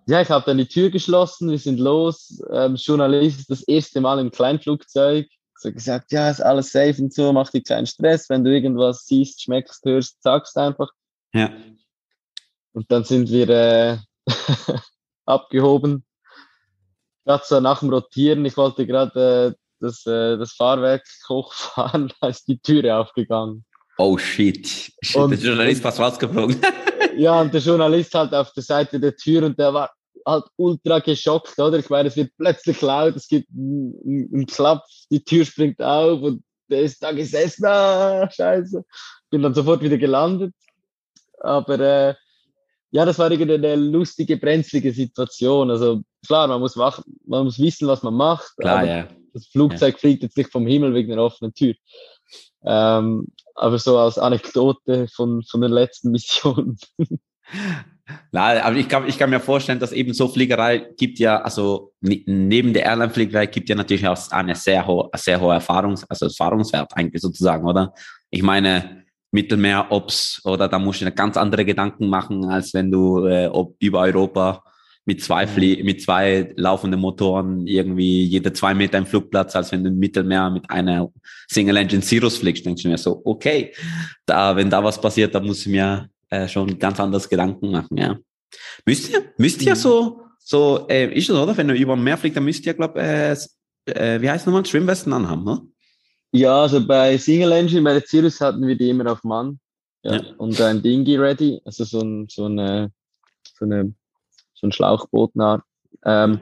[0.07, 2.43] ja, ich habe dann die Tür geschlossen, wir sind los.
[2.51, 5.29] Ähm, Journalist das erste Mal im Kleinflugzeug.
[5.57, 8.29] So gesagt, ja, ist alles safe und so, mach dir keinen Stress.
[8.29, 10.91] Wenn du irgendwas siehst, schmeckst, hörst, sagst einfach.
[11.33, 11.51] ja.
[12.75, 13.99] Und dann sind wir äh,
[15.27, 16.05] abgehoben.
[17.25, 22.29] Gerade so nach dem Rotieren, ich wollte gerade äh, das, äh, das Fahrwerk hochfahren, da
[22.29, 23.65] ist die Türe aufgegangen.
[23.99, 24.67] Oh shit.
[25.03, 26.57] shit Und- der Journalist fast rausgeflogen.
[27.15, 29.91] Ja, und der Journalist halt auf der Seite der Tür und der war
[30.25, 31.79] halt ultra geschockt, oder?
[31.79, 36.23] Ich meine, es wird plötzlich laut, es gibt einen einen Klapp, die Tür springt auf
[36.23, 38.83] und der ist da gesessen, ah, scheiße.
[39.31, 40.55] Bin dann sofort wieder gelandet.
[41.41, 42.15] Aber äh,
[42.93, 45.71] ja, das war irgendwie eine lustige, brenzlige Situation.
[45.71, 48.57] Also klar, man muss, wach, man muss wissen, was man macht.
[48.57, 49.09] Klar, aber ja.
[49.33, 51.75] Das Flugzeug fliegt jetzt nicht vom Himmel wegen einer offenen Tür.
[52.65, 56.79] Ähm, aber so als Anekdote von, von den letzten Missionen.
[58.31, 61.93] Na, aber ich kann, ich kann mir vorstellen, dass eben so Fliegerei gibt ja, also
[62.01, 66.27] ne- neben der Airline-Fliegerei gibt ja natürlich auch eine sehr hohe, sehr hohe Erfahrungs, also
[66.27, 67.95] Erfahrungswert eigentlich sozusagen, oder?
[68.31, 73.27] Ich meine, Mittelmeer, Ops, oder da musst du ganz andere Gedanken machen, als wenn du
[73.27, 74.63] äh, ob über Europa
[75.05, 79.83] mit zwei Flie mit zwei laufenden Motoren irgendwie jede zwei Meter im Flugplatz, als wenn
[79.83, 81.11] du im Mittelmeer mit einer
[81.49, 83.73] Single Engine Cirrus fliegst, denkst du mir so, okay,
[84.27, 87.97] da, wenn da was passiert, da muss ich mir äh, schon ganz anders Gedanken machen,
[87.97, 88.17] ja.
[88.87, 89.79] Müsst ihr, müsst ihr Mhm.
[89.79, 91.57] so, so äh, ist es, oder?
[91.57, 93.37] Wenn ihr über dem Meer fliegt, dann müsst ihr, glaube äh,
[93.87, 95.63] äh, wie heißt nochmal, Schwimmwesten anhaben, ne?
[96.33, 99.59] Ja, also bei Single Engine, bei der Cirrus hatten wir die immer auf Mann.
[100.03, 100.17] Ja.
[100.17, 100.23] Ja.
[100.39, 102.91] Und ein Dingy ready, also so ein, so eine,
[103.59, 103.93] so eine,
[104.63, 105.63] so ein Schlauchbootnart.
[106.05, 106.41] Ähm,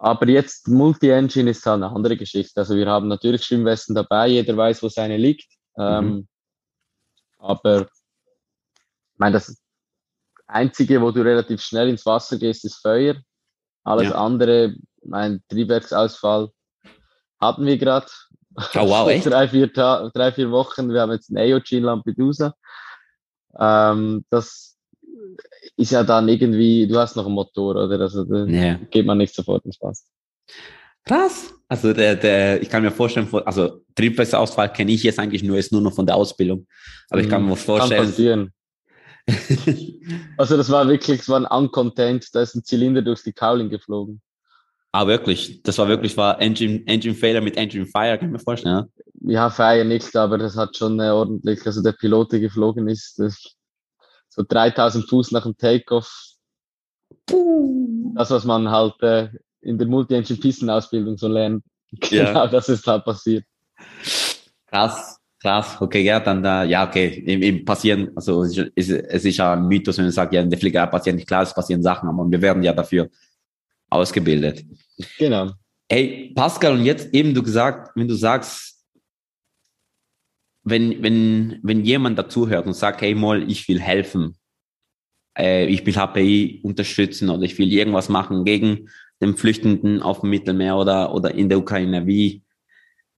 [0.00, 2.60] aber jetzt Multi-Engine ist halt eine andere Geschichte.
[2.60, 5.46] Also wir haben natürlich Schwimmwesten dabei, jeder weiß, wo seine liegt.
[5.76, 6.26] Ähm,
[7.38, 9.60] Aber ich meine, das
[10.46, 13.16] Einzige, wo du relativ schnell ins Wasser gehst, ist Feuer.
[13.84, 14.14] Alles Ja.
[14.14, 16.50] andere, mein Triebwerksausfall
[17.40, 18.06] hatten wir gerade.
[18.74, 19.26] Oh, wow, echt?
[19.26, 20.92] drei, vier Ta drei, vier Wochen.
[20.92, 22.54] Wir haben jetzt ein AOG in Lampedusa.
[23.58, 24.77] Ähm, das
[25.78, 28.00] ist ja dann irgendwie, du hast noch einen Motor, oder?
[28.00, 28.74] Also da Ja.
[28.90, 30.04] geht man nicht sofort ins Wasser.
[31.04, 31.54] Krass.
[31.68, 35.72] Also der, der, ich kann mir vorstellen, also Triebwerksausfall kenne ich jetzt eigentlich nur, ist
[35.72, 36.66] nur noch von der Ausbildung.
[37.10, 38.06] Aber ich kann mir Kann vorstellen.
[38.06, 38.52] passieren.
[40.38, 43.68] Also das war wirklich, es war ein Uncontent, da ist ein Zylinder durch die Cowling
[43.68, 44.20] geflogen.
[44.92, 45.62] ah, wirklich.
[45.62, 48.74] Das war wirklich, war Engine, Engine Failure mit Engine Fire, kann ich mir vorstellen.
[48.76, 49.30] Ja?
[49.30, 53.18] Ja, Feier nicht, aber das hat schon äh, ordentlich, also der Pilot, der geflogen ist,
[53.18, 53.56] das,
[54.28, 56.10] so 3000 Fuß nach dem Takeoff.
[58.14, 59.28] Das, was man halt äh,
[59.60, 61.64] in der Multi-Engine-Pistenausbildung so lernt.
[62.10, 62.26] Ja.
[62.26, 63.44] Genau, das ist halt passiert.
[64.66, 65.80] Krass, krass.
[65.80, 69.54] Okay, ja, dann da, ja, okay, im, im passieren, also es ist, es ist- ja
[69.54, 72.08] ein Mythos, wenn man sagt, ja, in der Fliegerei passiert nicht klar, es passieren Sachen,
[72.08, 73.08] aber wir werden ja dafür
[73.88, 74.64] ausgebildet.
[75.18, 75.52] Genau.
[75.90, 78.77] Hey, Pascal, und jetzt eben du gesagt, wenn du sagst,
[80.70, 84.36] wenn, wenn, wenn jemand dazuhört und sagt, hey, Moll, ich will helfen,
[85.36, 88.88] äh, ich will HPI unterstützen oder ich will irgendwas machen gegen
[89.20, 92.42] den Flüchtenden auf dem Mittelmeer oder, oder in der Ukraine, wie,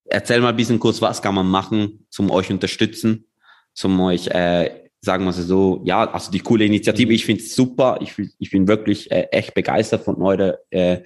[0.05, 3.27] erzähl mal ein bisschen kurz, was kann man machen, zum euch unterstützen,
[3.75, 7.15] zum euch, äh, sagen wir es so, ja, also die coole Initiative, Mhm.
[7.15, 11.01] ich finde es super, ich, ich bin wirklich äh, echt begeistert von eure, äh,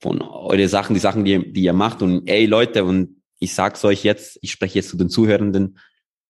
[0.00, 3.84] von eure Sachen, die Sachen, die, die ihr macht und ey Leute, und ich sag's
[3.84, 5.78] euch jetzt, ich spreche jetzt zu den Zuhörenden,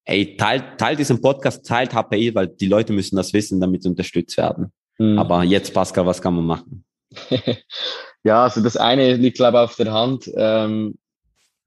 [0.04, 3.90] ey, teilt, teilt diesen Podcast, teilt HPI, weil die Leute müssen das wissen, damit sie
[3.90, 4.72] unterstützt werden.
[4.96, 5.18] Hm.
[5.18, 6.84] Aber jetzt, Pascal, was kann man machen?
[8.24, 10.30] ja, also das eine liegt, glaube ich, auf der Hand.
[10.34, 10.98] Ähm,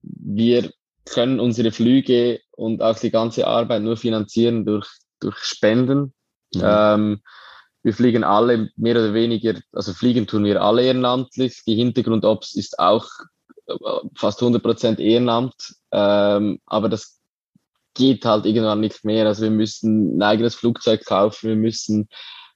[0.02, 0.72] wir
[1.06, 4.88] können unsere Flüge und auch die ganze Arbeit nur finanzieren durch,
[5.20, 6.14] durch Spenden.
[6.56, 6.62] Mhm.
[6.64, 7.22] Ähm,
[7.84, 11.62] wir fliegen alle mehr oder weniger, also fliegen tun wir alle ehrenamtlich.
[11.68, 13.06] Die Hintergrundops ist auch
[14.16, 17.20] fast 100% Ehrenamt, ähm, aber das
[17.94, 19.26] geht halt irgendwann nicht mehr.
[19.26, 22.10] Also wir müssen ein eigenes Flugzeug kaufen, wir müssen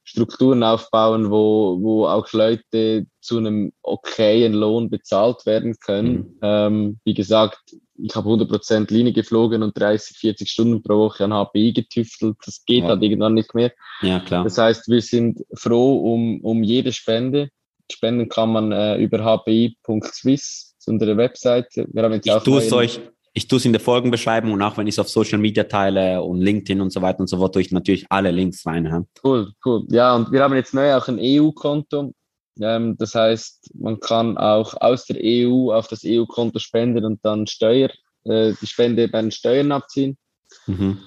[0.04, 6.14] Strukturen aufbauen, wo, wo auch Leute zu einem okayen Lohn bezahlt werden können.
[6.14, 6.40] Mhm.
[6.42, 7.60] Ähm, wie gesagt,
[8.02, 12.38] ich habe 100% Linie geflogen und 30, 40 Stunden pro Woche an HPI getüftelt.
[12.44, 12.90] Das geht Ja.
[12.90, 13.72] halt irgendwann nicht mehr.
[14.02, 14.44] Ja, klar.
[14.44, 17.50] Das heißt, wir sind froh um, um jede Spende.
[17.92, 21.88] Spenden kann man äh, über hpi.swiss, das ist unsere Webseite.
[21.92, 23.00] Wir haben jetzt Ich tue es euch,
[23.34, 26.22] ich tue es in der Folgenbeschreibung und auch wenn ich es auf Social Media teile
[26.22, 28.86] und LinkedIn und so weiter und so fort, tue ich natürlich alle Links rein.
[28.86, 29.04] Ja.
[29.24, 29.86] Cool, cool.
[29.90, 32.14] Ja, und wir haben jetzt neu auch ein EU-Konto.
[32.62, 37.48] Ähm, das heißt, man kann auch aus der EU auf das EU-Konto spenden und dann
[37.48, 37.90] Steuer,
[38.26, 40.18] äh, die Spende bei den Steuern abziehen.
[40.66, 40.98] Mhm.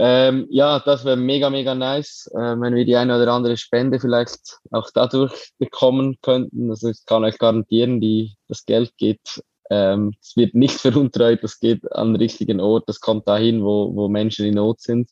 [0.00, 3.98] Ähm, ja, das wäre mega, mega nice, äh, wenn wir die eine oder andere Spende
[3.98, 6.70] vielleicht auch dadurch bekommen könnten.
[6.70, 11.58] Also ich kann euch garantieren, die, das Geld geht, ähm, es wird nicht veruntreut, das
[11.58, 15.10] geht an den richtigen Ort, das kommt dahin, wo, wo Menschen in Not sind.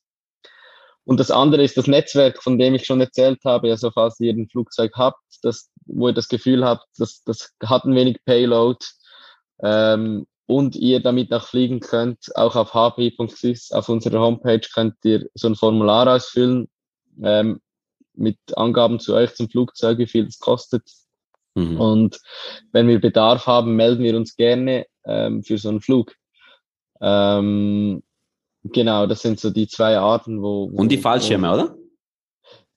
[1.05, 3.71] Und das andere ist das Netzwerk, von dem ich schon erzählt habe.
[3.71, 7.85] Also falls ihr ein Flugzeug habt, das, wo ihr das Gefühl habt, das, das hat
[7.85, 8.79] ein wenig Payload
[9.63, 15.29] ähm, und ihr damit auch fliegen könnt, auch auf hpi.sys, auf unserer Homepage könnt ihr
[15.35, 16.69] so ein Formular ausfüllen
[17.23, 17.61] ähm,
[18.15, 20.89] mit Angaben zu euch zum Flugzeug, wie viel es kostet.
[21.55, 21.81] Mhm.
[21.81, 22.21] Und
[22.73, 26.15] wenn wir Bedarf haben, melden wir uns gerne ähm, für so einen Flug.
[27.01, 28.03] Ähm,
[28.63, 30.71] genau, das sind so die zwei Arten, wo.
[30.73, 31.77] wo Und die Fallschirme, oder?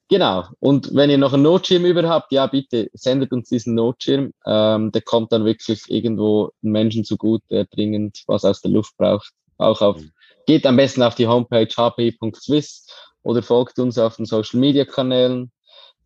[0.09, 0.45] Genau.
[0.59, 4.33] Und wenn ihr noch einen Notschirm über habt, ja, bitte sendet uns diesen Notschirm.
[4.45, 9.31] Ähm, der kommt dann wirklich irgendwo Menschen zugute, der dringend was aus der Luft braucht.
[9.57, 10.01] Auch auf,
[10.47, 12.87] geht am besten auf die Homepage hpi.swiss
[13.21, 15.51] oder folgt uns auf den Social Media Kanälen.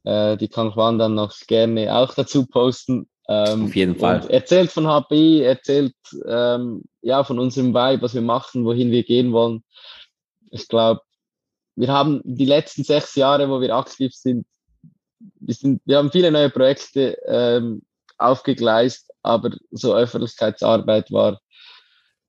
[0.03, 3.07] Äh, die kann Juan dann noch gerne auch dazu posten.
[3.29, 4.29] Ähm, Auf jeden Fall.
[4.29, 5.95] Erzählt von HPI, erzählt
[6.27, 9.63] ähm, ja von unserem Vibe, was wir machen, wohin wir gehen wollen.
[10.51, 10.99] Ich glaube,
[11.75, 14.45] wir haben die letzten sechs Jahre, wo wir aktiv sind,
[15.39, 17.81] wir, sind, wir haben viele neue Projekte ähm,
[18.17, 21.39] aufgegleist, aber so Öffentlichkeitsarbeit war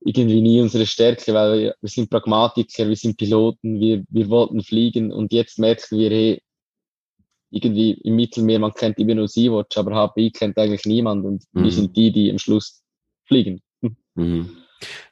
[0.01, 4.61] irgendwie nie unsere Stärke, weil wir, wir sind Pragmatiker, wir sind Piloten, wir, wir wollten
[4.61, 6.41] fliegen und jetzt merken wir, hey,
[7.49, 11.63] irgendwie im Mittelmeer, man kennt immer nur Sea-Watch, aber HPI kennt eigentlich niemand und Mhm.
[11.63, 12.83] wir sind die, die am Schluss
[13.23, 13.61] fliegen.
[14.15, 14.57] Mhm.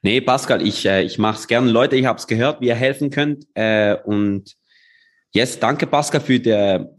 [0.01, 1.71] Nee, Pascal, ich, äh, ich mache es gerne.
[1.71, 3.45] Leute, ich habe es gehört, wie ihr helfen könnt.
[3.53, 4.55] Äh, und
[5.33, 6.93] yes, danke Pascal für der,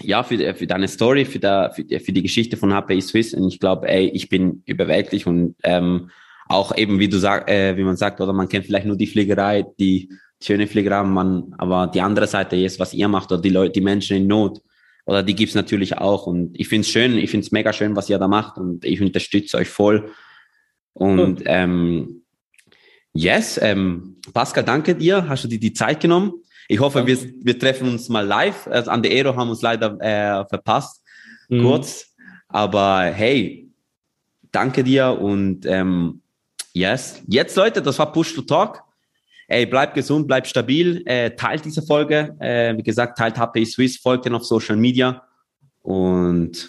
[0.00, 3.00] ja, für, der- für deine Story, für, der, für, die- für die Geschichte von HPI
[3.00, 3.34] Swiss.
[3.34, 6.10] Und ich glaube, ey, ich bin überwältigt und ähm,
[6.48, 9.06] auch eben, wie du sag, äh, wie man sagt, oder man kennt vielleicht nur die
[9.08, 10.08] Fliegerei, die
[10.40, 13.80] schöne Fliegerei, man, aber die andere Seite ist, was ihr macht, oder die Leute, die
[13.80, 14.60] Menschen in Not,
[15.06, 16.26] oder die gibt's natürlich auch.
[16.26, 19.56] Und ich find's schön, ich find's mega schön, was ihr da macht und ich unterstütze
[19.56, 20.10] euch voll.
[20.96, 22.22] Und ähm,
[23.12, 25.28] yes, ähm, Pascal, danke dir.
[25.28, 26.32] Hast du dir die Zeit genommen?
[26.68, 28.66] Ich hoffe, wir, wir treffen uns mal live.
[28.66, 31.02] Also an der Aero haben wir uns leider äh, verpasst,
[31.48, 31.62] Mhm.
[31.62, 32.12] kurz.
[32.48, 33.70] Aber hey,
[34.50, 36.22] danke dir und ähm,
[36.72, 37.22] yes.
[37.28, 38.82] Jetzt, Leute, das war Push to Talk.
[39.48, 42.34] Ey, bleibt gesund, bleibt stabil, äh, teilt diese Folge.
[42.40, 45.22] Äh, wie gesagt, teilt HPI Swiss, folgt den auf Social Media.
[45.82, 46.68] Und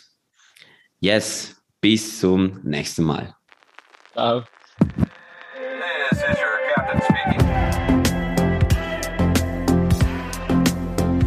[0.99, 3.36] yes, bis zum nächsten Mal.
[4.17, 4.43] Ciao.
[6.09, 7.43] This is your captain speaking.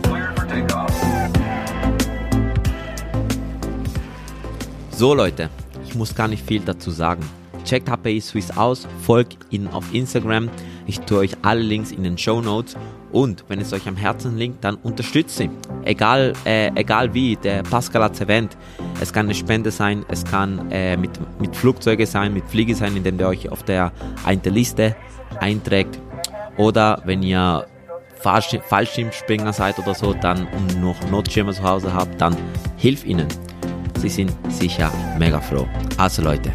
[0.03, 0.91] Cleared for takeoff.
[4.91, 5.51] So Leute,
[5.85, 7.23] ich muss gar nicht viel dazu sagen.
[7.65, 10.51] Checkt HPI Swiss aus, folgt ihnen auf Instagram.
[10.89, 12.77] Ich tue euch alle Links in den Show Notes.
[13.13, 15.51] Und wenn es euch am Herzen liegt, dann unterstützt sie.
[15.85, 18.57] Egal, äh, egal wie, der Pascal hat es erwähnt.
[19.01, 22.97] Es kann eine Spende sein, es kann äh, mit, mit Flugzeuge sein, mit Fliege sein,
[22.97, 23.93] indem ihr euch auf der
[24.25, 24.95] einen Liste
[25.41, 25.99] einträgt.
[26.57, 27.67] Oder wenn ihr
[28.23, 32.37] Fallschirm- Fallschirmspringer seid oder so, dann und noch Notschirme zu Hause habt, dann
[32.77, 33.27] hilf ihnen.
[33.99, 35.67] Sie sind sicher mega froh.
[35.97, 36.53] Also Leute,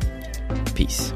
[0.76, 1.14] Peace.